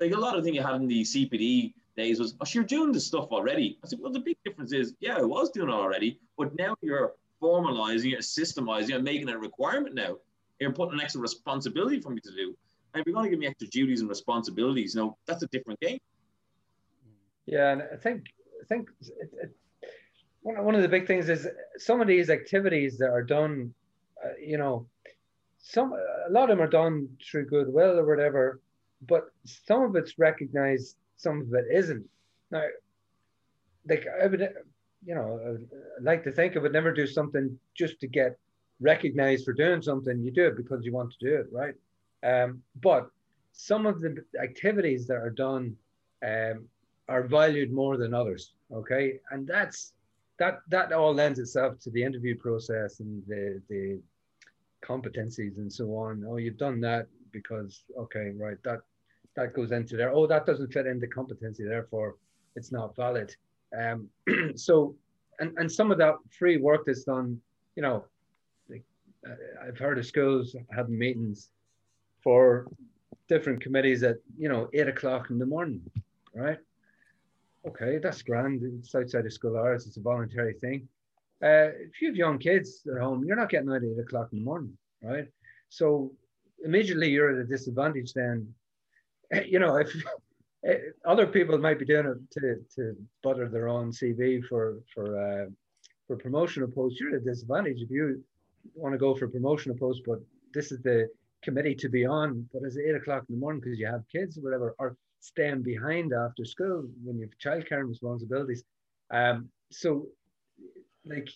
[0.00, 2.92] like a lot of things you had in the CPD days was, oh, you're doing
[2.92, 3.78] this stuff already.
[3.84, 6.74] I said, well, the big difference is, yeah, I was doing it already, but now
[6.80, 10.16] you're formalizing it, systemizing it, making it a requirement now.
[10.60, 12.56] You're putting an extra responsibility for me to do.
[12.94, 15.46] And if you're going to give me extra duties and responsibilities, you know, that's a
[15.48, 15.98] different game.
[17.46, 18.26] Yeah, and I think
[18.62, 19.56] I think it, it,
[20.42, 21.46] one, one of the big things is
[21.78, 23.72] some of these activities that are done,
[24.24, 24.86] uh, you know,
[25.58, 28.60] some a lot of them are done through goodwill or whatever,
[29.06, 32.06] but some of it's recognized some of it isn't.
[32.50, 32.64] Now,
[33.86, 34.40] like I would,
[35.04, 35.58] you know,
[35.98, 38.38] I'd like to think I would never do something just to get
[38.80, 40.22] recognized for doing something.
[40.22, 41.74] You do it because you want to do it, right?
[42.22, 43.10] Um, but
[43.52, 45.76] some of the activities that are done
[46.24, 46.66] um,
[47.08, 48.54] are valued more than others.
[48.72, 49.92] Okay, and that's
[50.38, 54.00] that that all lends itself to the interview process and the the
[54.84, 56.24] competencies and so on.
[56.28, 58.80] Oh, you've done that because okay, right, that
[59.38, 60.12] that goes into there.
[60.12, 62.16] Oh, that doesn't fit into competency, therefore
[62.56, 63.34] it's not valid.
[63.78, 64.08] Um,
[64.56, 64.96] so,
[65.38, 67.40] and, and some of that free work that's done,
[67.76, 68.04] you know,
[68.68, 68.82] like,
[69.28, 69.34] uh,
[69.64, 71.50] I've heard of schools having meetings
[72.20, 72.66] for
[73.28, 75.82] different committees at, you know, eight o'clock in the morning,
[76.34, 76.58] right?
[77.64, 78.62] Okay, that's grand.
[78.64, 79.86] It's outside of school hours.
[79.86, 80.88] It's a voluntary thing.
[81.40, 84.30] Uh, if you have young kids at home, you're not getting out at eight o'clock
[84.32, 85.28] in the morning, right?
[85.68, 86.10] So
[86.64, 88.52] immediately you're at a disadvantage then
[89.46, 89.94] you know, if
[90.66, 95.06] eh, other people might be doing it to, to butter their own CV for for
[95.18, 95.46] uh,
[96.06, 98.22] for promotional posts, you're at a disadvantage if you
[98.74, 100.18] want to go for a promotional post, but
[100.54, 101.08] this is the
[101.42, 104.38] committee to be on, but it's eight o'clock in the morning because you have kids
[104.38, 108.64] or whatever, or staying behind after school when you have childcare and responsibilities.
[109.10, 110.06] Um, so,
[111.04, 111.28] like,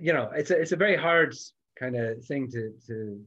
[0.00, 1.34] you know, it's a it's a very hard
[1.78, 3.20] kind of thing to to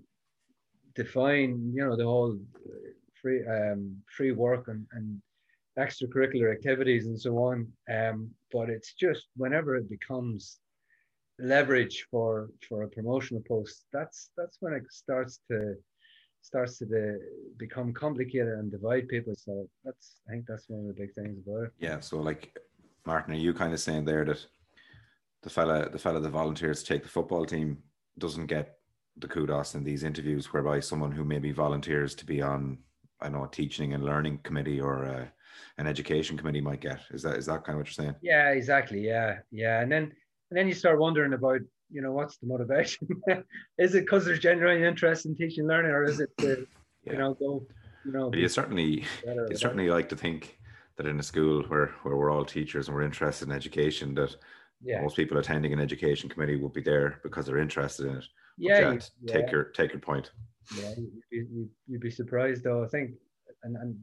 [0.96, 1.72] define.
[1.74, 2.40] You know, the whole
[3.26, 5.20] free um, free work and, and
[5.80, 7.68] extracurricular activities and so on.
[7.92, 10.60] Um, but it's just whenever it becomes
[11.40, 15.76] leverage for for a promotional post, that's that's when it starts to
[16.42, 17.20] starts to the,
[17.58, 19.34] become complicated and divide people.
[19.36, 21.72] So that's I think that's one of the big things about it.
[21.80, 22.00] Yeah.
[22.00, 22.56] So like
[23.08, 24.46] Martin, are you kind of saying there that
[25.42, 27.80] the fella the fella that volunteers take the football team
[28.20, 28.78] doesn't get
[29.18, 32.78] the kudos in these interviews whereby someone who maybe volunteers to be on
[33.26, 35.26] I know a teaching and learning committee or uh,
[35.80, 37.00] an education committee might get.
[37.10, 38.16] Is that is that kind of what you're saying?
[38.22, 39.00] Yeah, exactly.
[39.00, 40.04] Yeah, yeah, and then
[40.52, 43.08] and then you start wondering about you know what's the motivation?
[43.80, 46.68] is it because there's genuine interest in teaching and learning, or is it to
[47.04, 47.14] yeah.
[47.14, 47.66] you know go
[48.06, 48.32] you know?
[48.32, 50.60] You certainly you certainly like to think
[50.98, 54.36] that in a school where where we're all teachers and we're interested in education, that
[54.82, 55.02] Yeah.
[55.02, 58.26] most people attending an education committee will be there because they're interested in it.
[58.58, 58.92] But Yeah.
[58.94, 60.32] yeah, take your take your point.
[60.70, 62.84] Yeah, you, you, you- you'd be surprised though.
[62.84, 63.12] I think,
[63.64, 63.98] and, and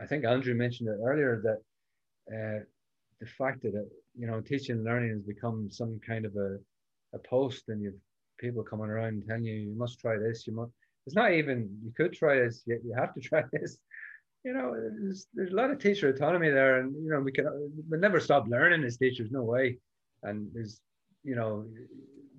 [0.00, 1.58] I think Andrew mentioned it earlier that
[2.34, 2.64] uh,
[3.20, 3.84] the fact that uh,
[4.16, 6.58] you know teaching and learning has become some kind of a,
[7.14, 7.94] a post, and you've
[8.38, 10.46] people coming around telling you you must try this.
[10.46, 10.72] You must.
[11.06, 12.62] It's not even you could try this.
[12.66, 13.78] You, you have to try this.
[14.44, 17.46] You know, there's, there's a lot of teacher autonomy there, and you know we can
[17.88, 19.30] we'll never stop learning as teachers.
[19.30, 19.78] No way.
[20.22, 20.80] And there's
[21.24, 21.66] you know,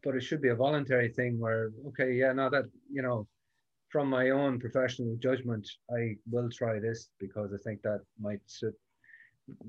[0.03, 3.27] but it should be a voluntary thing where okay, yeah, no, that you know
[3.91, 8.73] from my own professional judgment, I will try this because I think that might suit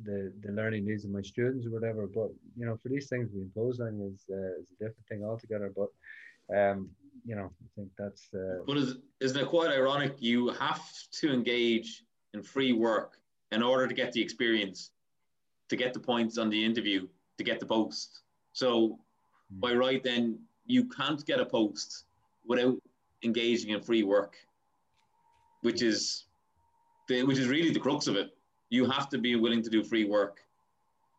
[0.04, 2.06] the the learning needs of my students or whatever.
[2.06, 5.24] But you know, for these things we impose on is uh, is a different thing
[5.24, 5.72] altogether.
[5.74, 5.90] But
[6.56, 6.90] um,
[7.24, 10.14] you know, I think that's uh, But is, isn't it quite ironic?
[10.18, 10.82] You have
[11.20, 12.04] to engage
[12.34, 13.18] in free work
[13.50, 14.90] in order to get the experience,
[15.68, 17.06] to get the points on the interview,
[17.38, 18.20] to get the post.
[18.52, 18.98] So,
[19.50, 22.04] by right, then you can't get a post
[22.46, 22.78] without
[23.24, 24.36] engaging in free work,
[25.62, 26.24] which is
[27.08, 28.30] the, which is really the crux of it.
[28.70, 30.40] You have to be willing to do free work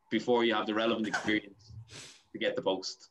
[0.09, 1.71] before you have the relevant experience
[2.31, 3.09] to get the post.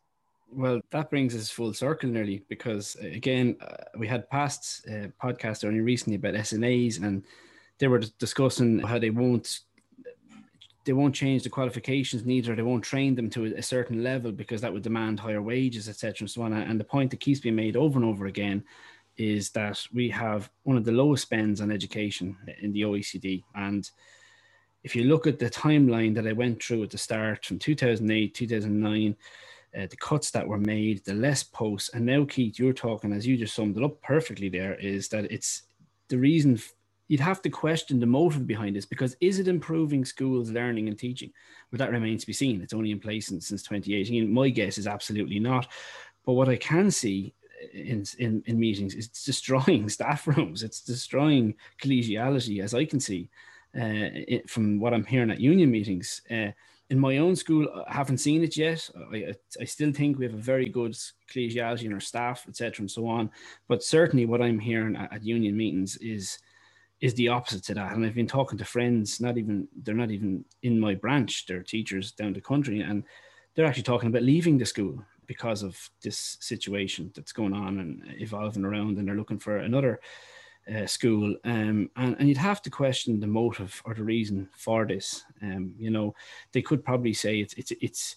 [0.51, 5.09] Well, that brings us full circle nearly because uh, again, uh, we had past uh,
[5.23, 7.25] podcasts only recently about SNAs, and
[7.79, 9.61] they were discussing how they won't
[10.85, 12.55] they won't change the qualifications neither.
[12.55, 16.17] They won't train them to a certain level because that would demand higher wages, etc.
[16.21, 16.53] And so on.
[16.53, 18.65] And the point that keeps being made over and over again
[19.17, 23.45] is that we have one of the lowest spends on education in the OECD.
[23.55, 23.89] And
[24.83, 28.35] if you look at the timeline that I went through at the start from 2008,
[28.35, 29.17] 2009,
[29.75, 33.27] uh, the cuts that were made, the less posts, and now Keith, you're talking as
[33.27, 34.49] you just summed it up perfectly.
[34.49, 35.63] There is that it's
[36.09, 36.61] the reason
[37.13, 40.99] you'd have to question the motive behind this because is it improving schools' learning and
[40.99, 41.31] teaching?
[41.71, 42.63] Well, that remains to be seen.
[42.63, 44.33] It's only in place since, since 2018.
[44.33, 45.69] My guess is absolutely not.
[46.25, 47.35] But what I can see
[47.75, 50.63] in, in, in meetings is it's destroying staff rooms.
[50.63, 53.29] It's destroying collegiality, as I can see
[53.77, 56.23] uh, it, from what I'm hearing at union meetings.
[56.31, 56.53] Uh,
[56.89, 58.89] in my own school, I haven't seen it yet.
[59.13, 60.97] I, I still think we have a very good
[61.31, 63.29] collegiality in our staff, etc., and so on.
[63.69, 66.39] But certainly, what I'm hearing at, at union meetings is
[67.03, 67.93] is the opposite to that.
[67.93, 71.63] And I've been talking to friends, not even they're not even in my branch, they're
[71.63, 73.03] teachers down the country, and
[73.55, 78.03] they're actually talking about leaving the school because of this situation that's going on and
[78.21, 80.01] evolving around, and they're looking for another
[80.73, 81.35] uh, school.
[81.45, 85.25] Um, and, and you'd have to question the motive or the reason for this.
[85.43, 86.15] Um, you know,
[86.53, 88.17] they could probably say it's it's it's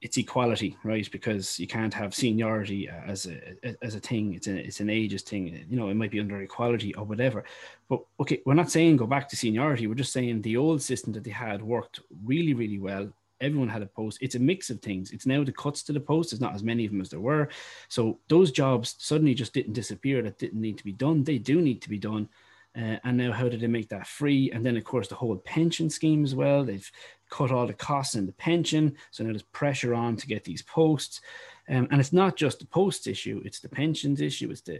[0.00, 1.10] it's equality, right?
[1.10, 4.34] Because you can't have seniority as a as a thing.
[4.34, 5.66] It's a it's an ages thing.
[5.68, 7.44] You know, it might be under equality or whatever.
[7.88, 9.86] But okay, we're not saying go back to seniority.
[9.86, 13.08] We're just saying the old system that they had worked really really well.
[13.40, 14.18] Everyone had a post.
[14.20, 15.12] It's a mix of things.
[15.12, 16.30] It's now the cuts to the post.
[16.30, 17.48] There's not as many of them as there were.
[17.88, 20.22] So those jobs suddenly just didn't disappear.
[20.22, 21.22] That didn't need to be done.
[21.22, 22.28] They do need to be done.
[22.76, 24.50] Uh, and now, how did they make that free?
[24.52, 26.64] And then, of course, the whole pension scheme as well.
[26.64, 26.90] They've
[27.28, 28.96] cut all the costs in the pension.
[29.10, 31.20] So now there's pressure on to get these posts.
[31.68, 34.50] Um, and it's not just the post issue; it's the pensions issue.
[34.50, 34.76] It's the,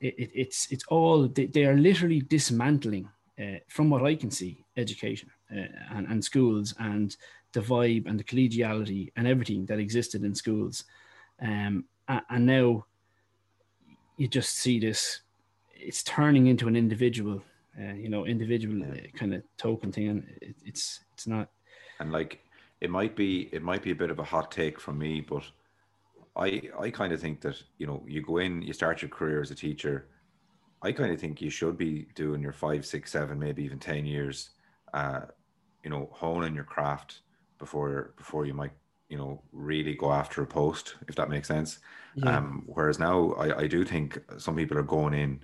[0.00, 3.08] it, it, it's it's all they, they are literally dismantling,
[3.40, 7.16] uh, from what I can see, education uh, and, and schools and
[7.52, 10.84] the vibe and the collegiality and everything that existed in schools.
[11.40, 12.84] Um, and now
[14.16, 15.20] you just see this
[15.74, 17.42] it's turning into an individual
[17.78, 21.48] uh, you know individual uh, kind of token thing and it, it's it's not
[22.00, 22.40] and like
[22.80, 25.44] it might be it might be a bit of a hot take from me but
[26.36, 29.40] i i kind of think that you know you go in you start your career
[29.40, 30.08] as a teacher
[30.82, 34.04] i kind of think you should be doing your five six seven maybe even 10
[34.04, 34.50] years
[34.92, 35.20] uh
[35.82, 37.20] you know honing your craft
[37.58, 38.72] before before you might
[39.08, 41.78] you know really go after a post if that makes sense
[42.16, 42.36] yeah.
[42.36, 45.40] um whereas now I, I do think some people are going in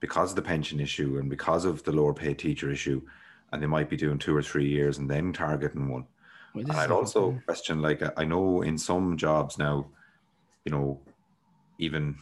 [0.00, 3.00] because of the pension issue and because of the lower paid teacher issue
[3.54, 6.04] and they might be doing two or three years and then targeting one
[6.54, 7.38] well, and i'd also okay.
[7.46, 9.86] question like i know in some jobs now
[10.64, 11.00] you know
[11.78, 12.16] even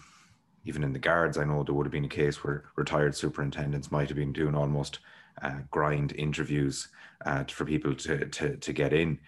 [0.67, 3.91] even in the guards i know there would have been a case where retired superintendents
[3.91, 4.99] might have been doing almost
[5.43, 6.89] uh, grind interviews
[7.25, 9.19] uh, for people to, to to get in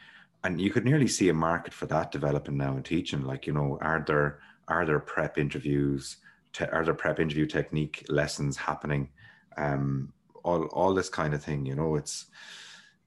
[0.44, 3.52] and you could nearly see a market for that developing now in teaching like you
[3.54, 6.18] know are there are there prep interviews
[6.52, 9.08] te- are there prep interview technique lessons happening
[9.56, 10.12] um
[10.44, 12.26] all all this kind of thing you know it's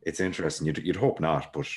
[0.07, 0.65] it's interesting.
[0.65, 1.67] You'd, you'd hope not but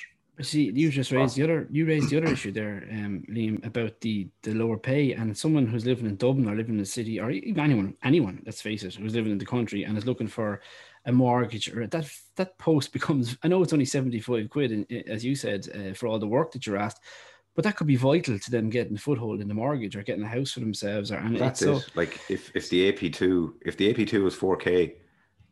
[0.42, 4.00] See, you just raised the other you raised the other issue there, um, Liam, about
[4.00, 7.20] the the lower pay and someone who's living in Dublin or living in the city
[7.20, 10.28] or even anyone anyone, let's face it, who's living in the country and is looking
[10.28, 10.62] for
[11.04, 15.24] a mortgage or that that post becomes I know it's only 75 quid in, as
[15.24, 17.00] you said uh, for all the work that you're asked
[17.54, 20.24] but that could be vital to them getting a foothold in the mortgage or getting
[20.24, 21.64] a house for themselves or and that's it.
[21.64, 24.94] So, like if if the AP2 if the AP2 is 4k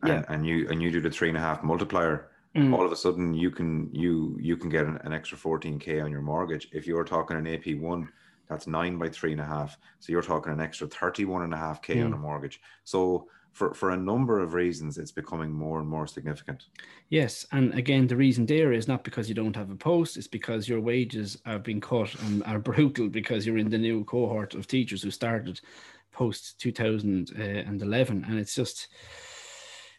[0.03, 0.25] and, yeah.
[0.29, 2.75] and you and you do the three and a half multiplier mm.
[2.75, 6.11] all of a sudden you can you you can get an, an, extra 14k on
[6.11, 8.09] your mortgage if you're talking an ap1
[8.49, 11.57] that's nine by three and a half so you're talking an extra 31 and a
[11.57, 12.05] half k mm.
[12.05, 13.29] on a mortgage so
[13.59, 16.67] for, for a number of reasons, it's becoming more and more significant.
[17.09, 20.29] Yes, and again, the reason there is not because you don't have a post; it's
[20.29, 24.55] because your wages have been cut and are brutal because you're in the new cohort
[24.55, 25.61] of teachers who started
[26.13, 28.89] post 2011, and it's just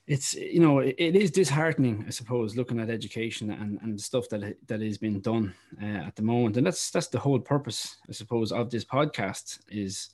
[0.10, 4.02] it's you know it, it is disheartening i suppose looking at education and, and the
[4.02, 6.58] stuff that that is being done uh, at the moment.
[6.58, 10.10] And that's that's the whole purpose i suppose of this podcast is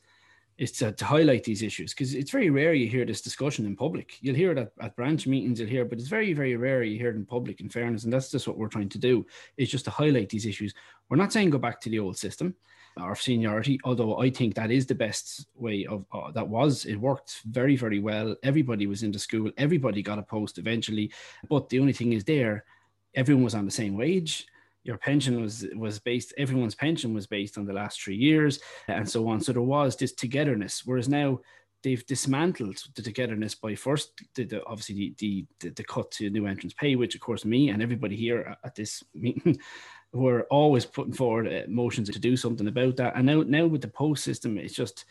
[0.58, 1.94] is to, to highlight these issues.
[1.94, 4.18] Because it's very rare you hear this discussion in public.
[4.22, 7.00] You'll hear it at, at branch meetings you'll hear but it's very very rare you
[7.00, 8.04] hear it in public in fairness.
[8.04, 9.26] And that's just what we're trying to do
[9.56, 10.74] is just to highlight these issues.
[11.08, 12.54] We're not saying go back to the old system
[13.00, 13.80] or seniority.
[13.84, 17.76] Although I think that is the best way of uh, that was it worked very
[17.76, 18.36] very well.
[18.44, 19.52] Everybody was into school.
[19.58, 21.12] Everybody got a post eventually.
[21.50, 22.66] But the only thing is there,
[23.14, 24.48] everyone was on the same wage.
[24.84, 26.34] Your pension was was based.
[26.38, 29.42] Everyone's pension was based on the last three years, and so on.
[29.42, 30.84] So there was this togetherness.
[30.86, 31.40] Whereas now
[31.86, 36.48] they've dismantled the togetherness by first the, the, obviously the, the, the cut to new
[36.48, 39.56] entrance pay, which of course me and everybody here at this meeting
[40.16, 43.16] were always putting forward uh, motions to do something about that.
[43.16, 45.06] And now, now with the post system, it's just,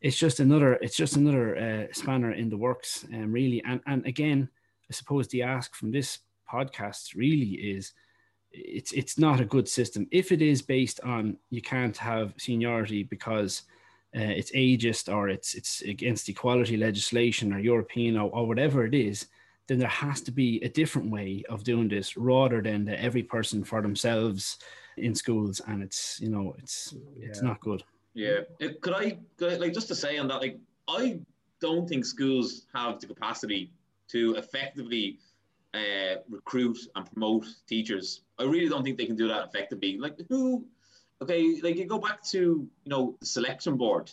[0.00, 3.62] it's just another, it's just another uh, spanner in the works, um, really.
[3.64, 4.48] And and again,
[4.90, 6.18] I suppose the ask from this
[6.52, 7.92] podcast really is,
[8.50, 10.06] it's it's not a good system.
[10.10, 13.62] If it is based on you can't have seniority because
[14.16, 18.94] uh, it's ageist or it's it's against equality legislation or European or, or whatever it
[18.94, 19.26] is,
[19.68, 23.22] then there has to be a different way of doing this rather than the every
[23.22, 24.58] person for themselves
[24.96, 27.82] in schools and it's you know it's it's not good.
[28.14, 28.40] Yeah.
[28.58, 30.58] It, could, I, could I like just to say on that like
[30.88, 31.20] i
[31.60, 33.70] don't think schools have the capacity
[34.08, 35.18] to effectively
[35.74, 38.22] uh, recruit and promote teachers.
[38.38, 39.98] I really don't think they can do that effectively.
[39.98, 40.64] Like who
[41.20, 44.10] okay like you go back to you know the selection board.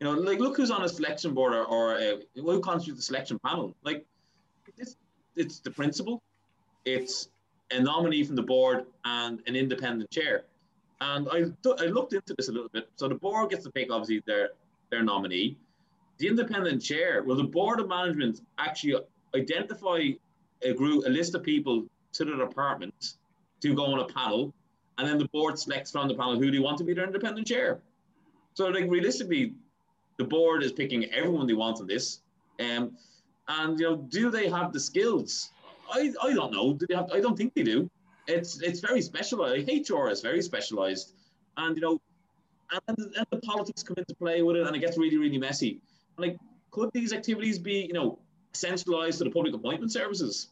[0.00, 3.04] You know like look who's on a selection board or, or uh, who constitutes the
[3.04, 3.76] selection panel.
[3.84, 4.04] Like
[5.36, 6.22] it's, the principal,
[6.84, 7.28] it's
[7.70, 10.44] a nominee from the board and an independent chair.
[11.00, 11.44] And I,
[11.78, 12.88] I looked into this a little bit.
[12.96, 14.50] So the board gets to pick obviously their
[14.90, 15.56] their nominee.
[16.18, 18.96] The independent chair, well, the board of management actually
[19.34, 20.10] identify
[20.62, 23.14] a group, a list of people to the department
[23.60, 24.54] to go on a panel,
[24.98, 27.46] and then the board selects from the panel who do want to be their independent
[27.46, 27.80] chair.
[28.54, 29.54] So like realistically,
[30.18, 32.20] the board is picking everyone they want on this.
[32.60, 32.96] Um,
[33.48, 35.50] and you know, do they have the skills?
[35.92, 36.72] I, I don't know.
[36.72, 37.90] Do they have, I don't think they do.
[38.26, 39.68] It's it's very specialized.
[39.68, 41.12] Uh, HR is very specialized,
[41.58, 42.00] and you know,
[42.88, 45.80] and, and the politics come into play with it, and it gets really really messy.
[46.16, 46.38] Like,
[46.70, 48.18] could these activities be you know
[48.52, 50.48] centralized to the public appointment services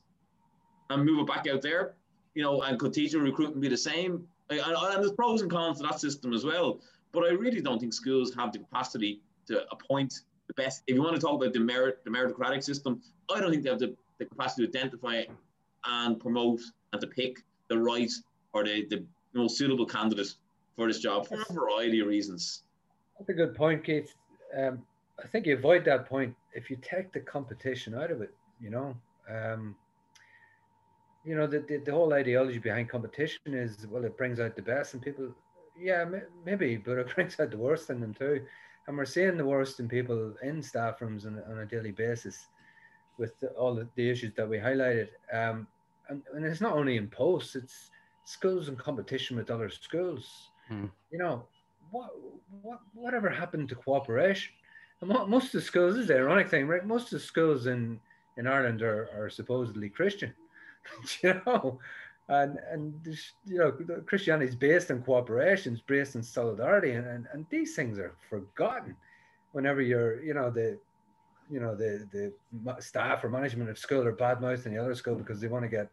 [0.90, 1.94] and move it back out there?
[2.34, 4.26] You know, and could teacher recruitment be the same?
[4.50, 6.80] And, and there's pros and cons to that system as well.
[7.12, 10.20] But I really don't think schools have the capacity to appoint
[10.54, 10.82] the best.
[10.86, 13.00] If you want to talk about the merit, the meritocratic system,
[13.30, 15.22] I don't think they have the, the capacity to identify
[15.84, 16.60] and promote
[16.92, 18.10] and to pick the right
[18.52, 20.34] or the, the most suitable candidate
[20.76, 22.62] for this job for a variety of reasons.
[23.18, 24.14] That's a good point, Keith.
[24.56, 24.82] Um,
[25.22, 28.34] I think you avoid that point if you take the competition out of it.
[28.60, 28.96] You know,
[29.28, 29.74] um,
[31.24, 34.62] you know the, the, the whole ideology behind competition is well, it brings out the
[34.62, 35.34] best and people.
[35.78, 36.04] Yeah,
[36.44, 38.42] maybe, but it brings out the worst in them too
[38.86, 42.46] and we're seeing the worst in people in staff rooms on, on a daily basis
[43.18, 45.08] with the, all the, the, issues that we highlighted.
[45.32, 45.66] Um,
[46.08, 47.90] and, and it's not only in posts, it's
[48.24, 50.50] schools in competition with other schools.
[50.68, 50.86] Hmm.
[51.10, 51.44] You know,
[51.90, 52.10] what,
[52.62, 54.52] what, whatever happened to cooperation?
[55.00, 56.86] And most of the schools, this is the ironic thing, right?
[56.86, 58.00] Most of the schools in,
[58.36, 60.32] in Ireland are, are supposedly Christian,
[61.22, 61.78] you know,
[62.28, 62.94] and and
[63.46, 63.72] you know
[64.06, 68.14] Christianity is based on cooperation, it's based on solidarity, and, and and these things are
[68.30, 68.96] forgotten
[69.52, 70.78] whenever you're you know the
[71.50, 72.32] you know the the
[72.80, 75.68] staff or management of school are bad mouthing the other school because they want to
[75.68, 75.88] get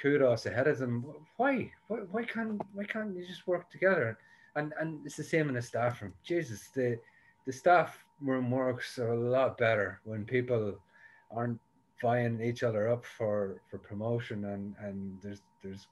[0.00, 1.04] kudos ahead of them.
[1.36, 1.70] Why?
[1.88, 4.18] Why, why can't why can't you just work together?
[4.56, 6.12] And and it's the same in the staff room.
[6.22, 6.98] Jesus, the
[7.46, 10.78] the staff room works a lot better when people
[11.30, 11.60] aren't
[12.00, 15.88] vying each other up for for promotion and and there's there's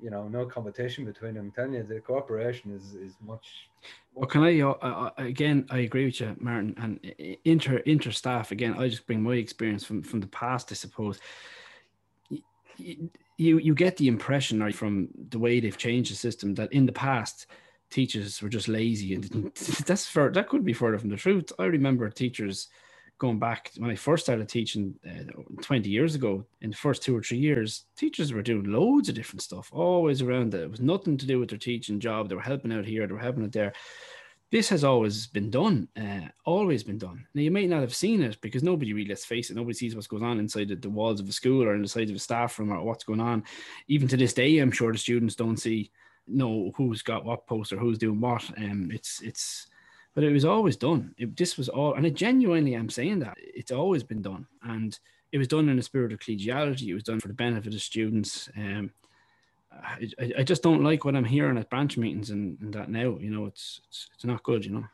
[0.00, 1.46] you know, no competition between them.
[1.46, 3.68] I'm telling you, the cooperation is is much.
[4.14, 5.66] Well, can I uh, again?
[5.70, 6.74] I agree with you, Martin.
[6.78, 8.74] And inter inter staff again.
[8.78, 11.20] I just bring my experience from from the past, I suppose.
[12.76, 16.86] You you get the impression right, from the way they've changed the system that in
[16.86, 17.46] the past
[17.90, 19.54] teachers were just lazy and didn't.
[19.86, 21.52] That's for that could be further from the truth.
[21.58, 22.68] I remember teachers
[23.18, 25.24] going back when I first started teaching uh,
[25.62, 29.14] 20 years ago, in the first two or three years, teachers were doing loads of
[29.14, 30.62] different stuff, always around that.
[30.62, 32.28] It was nothing to do with their teaching job.
[32.28, 33.72] They were helping out here, they were helping out there.
[34.50, 37.26] This has always been done, uh, always been done.
[37.34, 39.94] Now, you may not have seen it because nobody really, let's face it, nobody sees
[39.94, 42.58] what's going on inside the, the walls of a school or inside of a staff
[42.58, 43.44] room or what's going on.
[43.88, 45.90] Even to this day, I'm sure the students don't see,
[46.26, 48.44] know who's got what post or who's doing what.
[48.56, 49.66] Um, it's, it's,
[50.14, 51.14] but it was always done.
[51.18, 54.98] It, this was all, and I genuinely am saying that it's always been done, and
[55.32, 56.88] it was done in a spirit of collegiality.
[56.88, 58.48] It was done for the benefit of students.
[58.56, 58.92] Um,
[59.72, 63.18] I, I just don't like what I'm hearing at branch meetings and, and that now.
[63.18, 64.64] You know, it's, it's it's not good.
[64.64, 64.84] You know.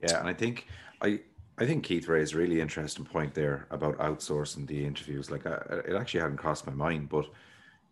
[0.00, 0.68] Yeah, and I think
[1.02, 1.20] I
[1.58, 5.30] I think Keith raised a really interesting point there about outsourcing the interviews.
[5.30, 5.58] Like, I,
[5.88, 7.26] it actually hadn't crossed my mind, but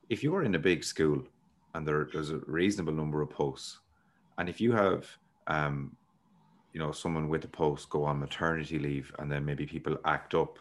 [0.08, 1.22] if you are in a big school
[1.74, 3.80] and there, there's a reasonable number of posts,
[4.38, 5.06] and if you have
[5.48, 5.96] um,
[6.72, 10.34] you know someone with a post go on maternity leave and then maybe people act
[10.34, 10.58] up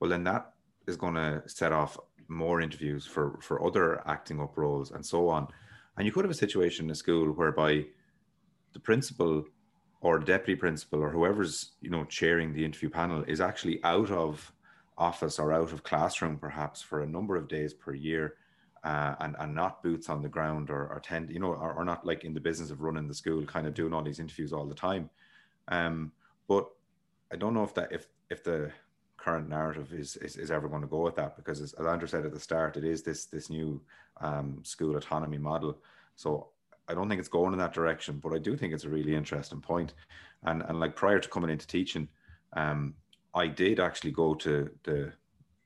[0.00, 0.52] well then that
[0.86, 1.98] is going to set off
[2.28, 5.48] more interviews for for other acting up roles and so on.
[5.96, 7.84] And you could have a situation in a school whereby
[8.72, 9.44] the principal
[10.00, 14.52] or deputy principal or whoever's you know chairing the interview panel is actually out of
[14.98, 18.34] office or out of classroom perhaps for a number of days per year
[18.84, 22.24] uh, and and not boots on the ground or, tend you know or not like
[22.24, 24.74] in the business of running the school kind of doing all these interviews all the
[24.74, 25.08] time
[25.68, 26.12] um,
[26.48, 26.68] but
[27.32, 28.70] I don't know if that if if the
[29.16, 32.08] current narrative is is, is ever going to go with that because as, as Andrew
[32.08, 33.80] said at the start, it is this this new
[34.20, 35.78] um, school autonomy model.
[36.16, 36.48] So
[36.88, 39.14] I don't think it's going in that direction, but I do think it's a really
[39.14, 39.94] interesting point.
[40.42, 42.08] And and like prior to coming into teaching,
[42.54, 42.94] um,
[43.34, 45.12] I did actually go to the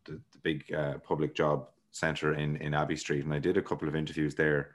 [0.04, 3.62] the, the big uh, public job center in in Abbey Street, and I did a
[3.62, 4.72] couple of interviews there.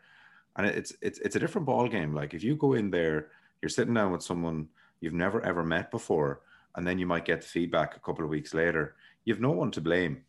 [0.57, 2.13] And it's it's it's a different ball game.
[2.13, 3.29] Like if you go in there,
[3.61, 4.67] you're sitting down with someone
[5.01, 6.41] you've never ever met before,
[6.75, 8.95] and then you might get the feedback a couple of weeks later.
[9.25, 10.23] You've no one to blame.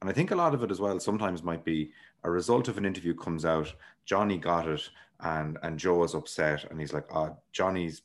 [0.00, 1.90] And I think a lot of it as well sometimes might be
[2.22, 3.72] a result of an interview comes out,
[4.04, 4.88] Johnny got it,
[5.20, 8.02] and and Joe is upset, and he's like, oh, Johnny's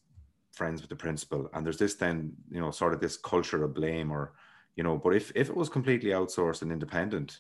[0.52, 1.50] friends with the principal.
[1.54, 4.34] And there's this then, you know, sort of this culture of blame or,
[4.76, 7.40] you know, but if if it was completely outsourced and independent,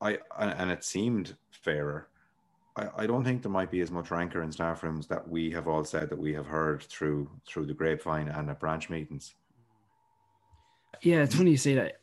[0.00, 2.07] I and it seemed fairer,
[2.78, 5.50] I, I don't think there might be as much rancor in staff rooms that we
[5.50, 9.34] have all said that we have heard through through the grapevine and at branch meetings.
[11.02, 12.00] Yeah, it's funny you say that.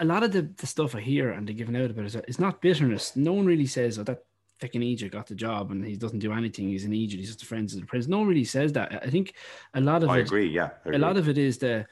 [0.00, 2.38] A lot of the, the stuff I hear and they're giving out about it is
[2.38, 3.14] not bitterness.
[3.14, 4.24] No one really says, oh, that
[4.60, 6.68] fucking Egypt got the job and he doesn't do anything.
[6.68, 7.20] He's in Egypt.
[7.20, 8.08] He's just a friend of the prince.
[8.08, 9.02] No one really says that.
[9.04, 9.34] I think
[9.74, 10.48] a lot of I it, agree.
[10.48, 10.96] Yeah, agree.
[10.96, 11.86] a lot of it is the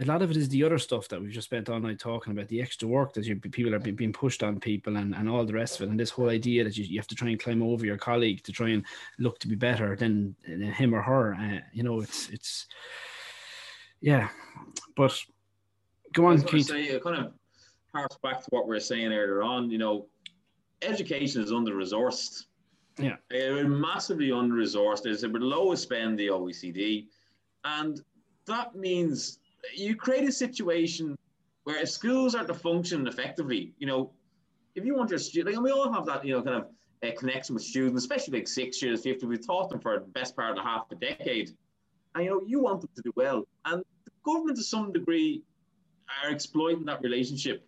[0.00, 2.32] a lot of it is the other stuff that we've just spent all night talking
[2.32, 5.44] about the extra work that you, people are being, pushed on people and, and all
[5.44, 5.90] the rest of it.
[5.90, 8.42] And this whole idea that you, you have to try and climb over your colleague
[8.42, 8.84] to try and
[9.20, 12.66] look to be better than, than him or her uh, you know it's it's
[14.00, 14.28] yeah.
[14.96, 15.18] But
[16.12, 16.66] go on Keith.
[16.66, 17.32] Say, it kind of
[17.92, 20.06] harks back to what we are saying earlier on you know
[20.82, 22.46] education is under resourced
[22.98, 23.16] yeah.
[23.32, 27.06] Uh, massively under resourced it's the lowest spend the OECD
[27.64, 28.00] and
[28.46, 29.38] that means
[29.74, 31.16] you create a situation
[31.64, 34.10] where if schools are to function effectively, you know,
[34.74, 36.66] if you want your student, like, and we all have that, you know, kind of
[37.02, 40.36] a connection with students, especially like six years, 50, we've taught them for the best
[40.36, 41.50] part of half a decade.
[42.14, 43.46] And, you know, you want them to do well.
[43.64, 45.42] And the government, to some degree,
[46.22, 47.66] are exploiting that relationship.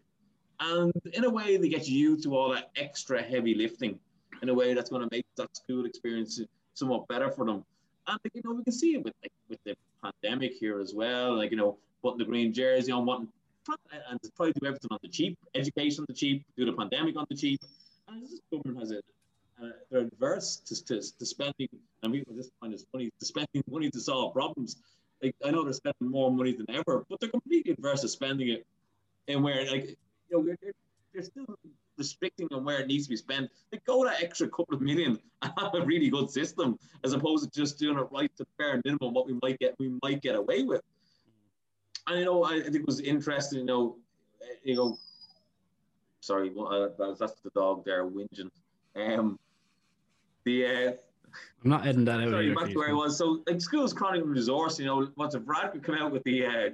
[0.61, 3.99] And in a way, they get you to all that extra heavy lifting
[4.43, 6.41] in a way that's going to make that school experience
[6.75, 7.65] somewhat better for them.
[8.07, 11.37] And, you know, we can see it with, like, with the pandemic here as well.
[11.37, 13.29] Like, you know, putting the green jersey on, wanting
[14.11, 17.17] and try to do everything on the cheap, education on the cheap, do the pandemic
[17.17, 17.61] on the cheap.
[18.09, 19.01] And this government has a
[19.63, 21.69] uh, they're adverse to, to, to spending,
[22.03, 24.77] and we at this point is funny, to spending money to solve problems.
[25.23, 28.49] Like I know they're spending more money than ever, but they're completely adverse to spending
[28.49, 28.67] it
[29.29, 29.97] and where like you
[30.31, 30.73] know they're,
[31.13, 31.47] they're still
[31.97, 33.51] restricting on where it needs to be spent.
[33.73, 37.51] They go that extra couple of million and have a really good system, as opposed
[37.51, 40.35] to just doing it right to bare minimum what we might get we might get
[40.35, 40.83] away with.
[42.07, 43.61] And you know, I, think it was interesting.
[43.61, 43.97] You know,
[44.63, 44.99] you know,
[46.21, 46.89] sorry, uh,
[47.19, 48.51] that's the dog there whinging.
[48.95, 49.39] Um,
[50.45, 50.93] the uh,
[51.65, 52.31] I'm not heading that out.
[52.31, 53.19] Sorry, back to where I was.
[53.19, 54.79] So, like, schools chronic resource.
[54.79, 56.71] You know, what's a Brad could come out with the uh,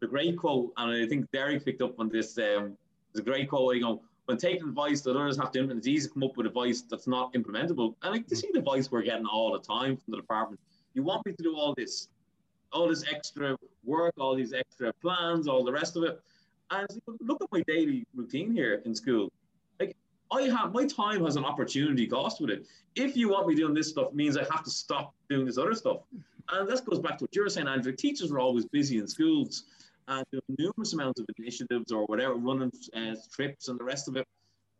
[0.00, 2.36] the great quote, and I think Derek picked up on this.
[2.38, 2.76] Um,
[3.10, 3.74] it's a great quote.
[3.76, 6.36] You know, when taking advice that others have to implement, it's easy to come up
[6.36, 7.94] with advice that's not implementable.
[8.02, 10.60] And like to see the advice we're getting all the time from the department.
[10.94, 12.08] You want me to do all this,
[12.74, 16.20] all this extra work, all these extra plans, all the rest of it.
[16.70, 16.88] And
[17.20, 19.30] look at my daily routine here in school.
[19.78, 19.96] Like
[20.30, 22.66] I have my time has an opportunity cost with it.
[22.96, 25.74] If you want me doing this stuff, means I have to stop doing this other
[25.74, 25.98] stuff.
[26.50, 27.92] And this goes back to what you were saying, Andrew.
[27.92, 29.64] Teachers are always busy in schools
[30.08, 34.16] and doing numerous amounts of initiatives or whatever, running uh, trips and the rest of
[34.16, 34.26] it.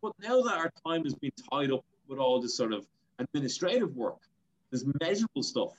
[0.01, 2.85] But now that our time has been tied up with all this sort of
[3.17, 4.19] administrative work,
[4.69, 5.71] this measurable stuff,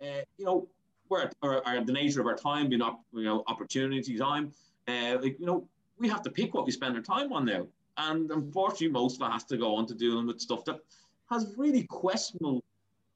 [0.00, 0.68] uh, you know,
[1.08, 4.52] where or, or, the nature of our time being up, you know, opportunity time,
[4.86, 5.66] uh, like you know,
[5.98, 7.66] we have to pick what we spend our time on now.
[7.96, 10.80] And unfortunately, most of it has to go on to dealing with stuff that
[11.30, 12.62] has really questionable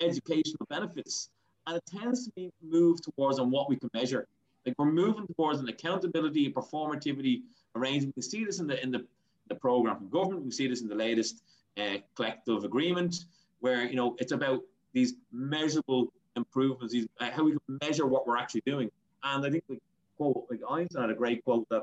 [0.00, 1.30] educational benefits.
[1.66, 4.26] And it tends to be moved towards on what we can measure.
[4.66, 7.42] Like we're moving towards an accountability, and performativity
[7.74, 8.16] arrangement.
[8.16, 9.06] We see this in the in the,
[9.48, 10.44] the program from government.
[10.44, 11.42] We see this in the latest
[11.78, 13.24] uh, collective agreement,
[13.60, 14.60] where you know it's about
[14.92, 18.90] these measurable improvements, these uh, how we can measure what we're actually doing.
[19.22, 19.78] And I think the
[20.16, 21.82] quote, like Einstein had a great quote that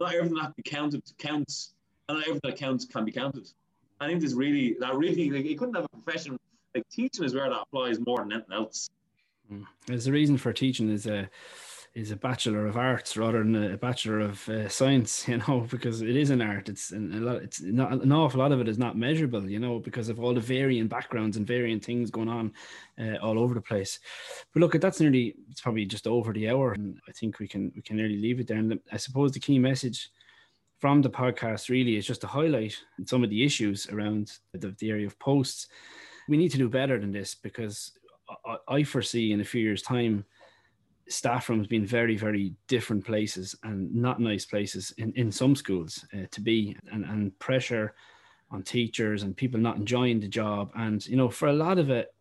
[0.00, 1.74] not everything that can be counted counts,
[2.08, 3.48] and not everything that counts can be counted.
[4.00, 6.38] I think this really that really like, couldn't have a profession
[6.74, 8.90] like teaching is where that applies more than anything else.
[9.52, 9.64] Mm.
[9.86, 11.28] There's a reason for teaching is a
[11.94, 16.02] is a bachelor of arts rather than a bachelor of uh, science you know because
[16.02, 16.68] it is an art.
[16.68, 19.58] It's an, a lot it's not an awful lot of it is not measurable you
[19.58, 22.52] know because of all the varying backgrounds and varying things going on
[23.00, 23.98] uh, all over the place.
[24.52, 27.72] But look that's nearly it's probably just over the hour and i think we can
[27.74, 28.58] we can nearly leave it there.
[28.58, 30.10] And i suppose the key message
[30.78, 34.90] from the podcast really is just to highlight some of the issues around the, the
[34.90, 35.66] area of posts.
[36.28, 37.92] We need to do better than this because
[38.46, 40.24] I, I foresee in a few years time
[41.08, 46.04] staff rooms being very, very different places and not nice places in, in some schools
[46.14, 47.94] uh, to be, and, and pressure
[48.50, 50.70] on teachers and people not enjoying the job.
[50.74, 52.14] And, you know, for a lot of it,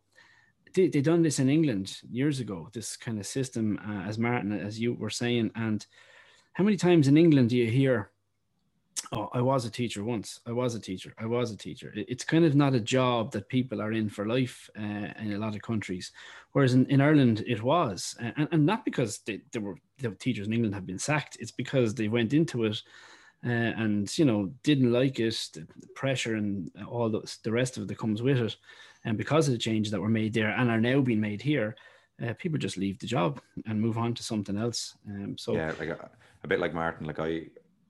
[0.73, 4.51] they, they done this in England years ago, this kind of system, uh, as Martin,
[4.51, 5.51] as you were saying.
[5.55, 5.85] And
[6.53, 8.11] how many times in England do you hear,
[9.11, 10.39] oh, I was a teacher once.
[10.45, 11.13] I was a teacher.
[11.17, 11.93] I was a teacher.
[11.95, 15.37] It's kind of not a job that people are in for life uh, in a
[15.37, 16.11] lot of countries.
[16.51, 18.15] Whereas in, in Ireland, it was.
[18.19, 21.37] And, and not because they, they were the teachers in England have been sacked.
[21.39, 22.81] It's because they went into it
[23.45, 25.65] uh, and, you know, didn't like it, the
[25.95, 28.55] pressure and all the, the rest of it that comes with it.
[29.05, 31.75] And because of the changes that were made there and are now being made here,
[32.21, 34.97] uh, people just leave the job and move on to something else.
[35.07, 36.09] Um, so yeah, like a,
[36.43, 37.43] a bit like Martin, like I,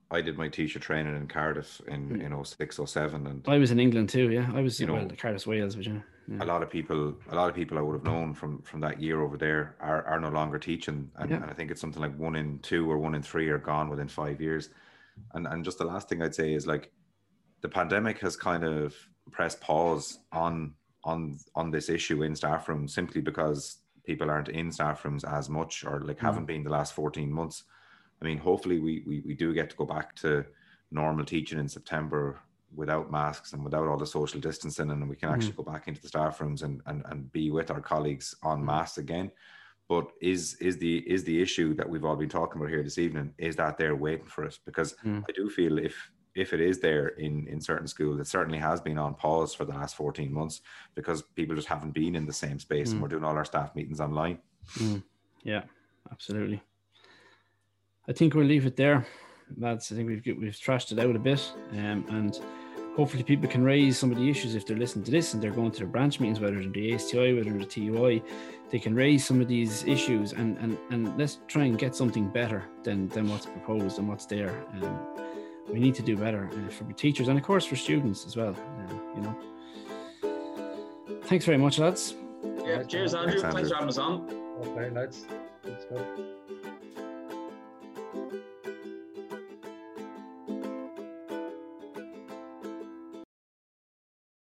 [0.09, 2.23] I did my teacher training in Cardiff in mm.
[2.23, 4.29] in 06, 07 and I was in England too.
[4.29, 5.99] Yeah, I was you know well, Cardiff, Wales, but yeah.
[6.41, 9.01] A lot of people, a lot of people I would have known from from that
[9.01, 11.37] year over there are are no longer teaching, and, yeah.
[11.37, 13.89] and I think it's something like one in two or one in three are gone
[13.89, 14.69] within five years.
[15.33, 16.91] And and just the last thing I'd say is like
[17.61, 18.93] the pandemic has kind of
[19.31, 20.73] pressed pause on
[21.05, 25.49] on on this issue in staff rooms simply because people aren't in staff rooms as
[25.49, 26.21] much or like mm.
[26.21, 27.63] haven't been the last 14 months
[28.21, 30.45] I mean, hopefully we, we, we do get to go back to
[30.91, 32.39] normal teaching in September
[32.75, 35.57] without masks and without all the social distancing and we can actually mm.
[35.57, 38.67] go back into the staff rooms and, and, and be with our colleagues on mm-hmm.
[38.67, 39.31] mass again.
[39.89, 42.97] But is is the is the issue that we've all been talking about here this
[42.97, 44.59] evening, is that they're waiting for us?
[44.65, 45.23] Because mm.
[45.27, 48.81] I do feel if if it is there in in certain schools, it certainly has
[48.81, 50.59] been on pause for the last 14 months
[50.93, 53.03] because people just haven't been in the same space and mm.
[53.03, 54.39] we're doing all our staff meetings online.
[54.77, 55.03] Mm.
[55.43, 55.63] Yeah,
[56.11, 56.61] absolutely.
[58.07, 59.05] I think we'll leave it there,
[59.57, 62.39] That's I think we've we've trashed it out a bit, um, and
[62.95, 65.51] hopefully people can raise some of the issues if they're listening to this and they're
[65.51, 68.23] going to their branch meetings, whether it's the ASTI, whether it's the TUI,
[68.71, 72.29] they can raise some of these issues and and and let's try and get something
[72.29, 74.65] better than than what's proposed and what's there.
[74.81, 74.99] Um,
[75.71, 78.55] we need to do better uh, for teachers and of course for students as well.
[78.55, 79.37] Uh, you know.
[81.23, 82.15] Thanks very much, lads.
[82.65, 83.39] Yeah, cheers, Andrew.
[83.41, 83.51] Thanks, Andrew.
[83.53, 84.29] Thanks for having us on.
[84.65, 85.25] Okay, lads.
[85.63, 86.36] Good stuff.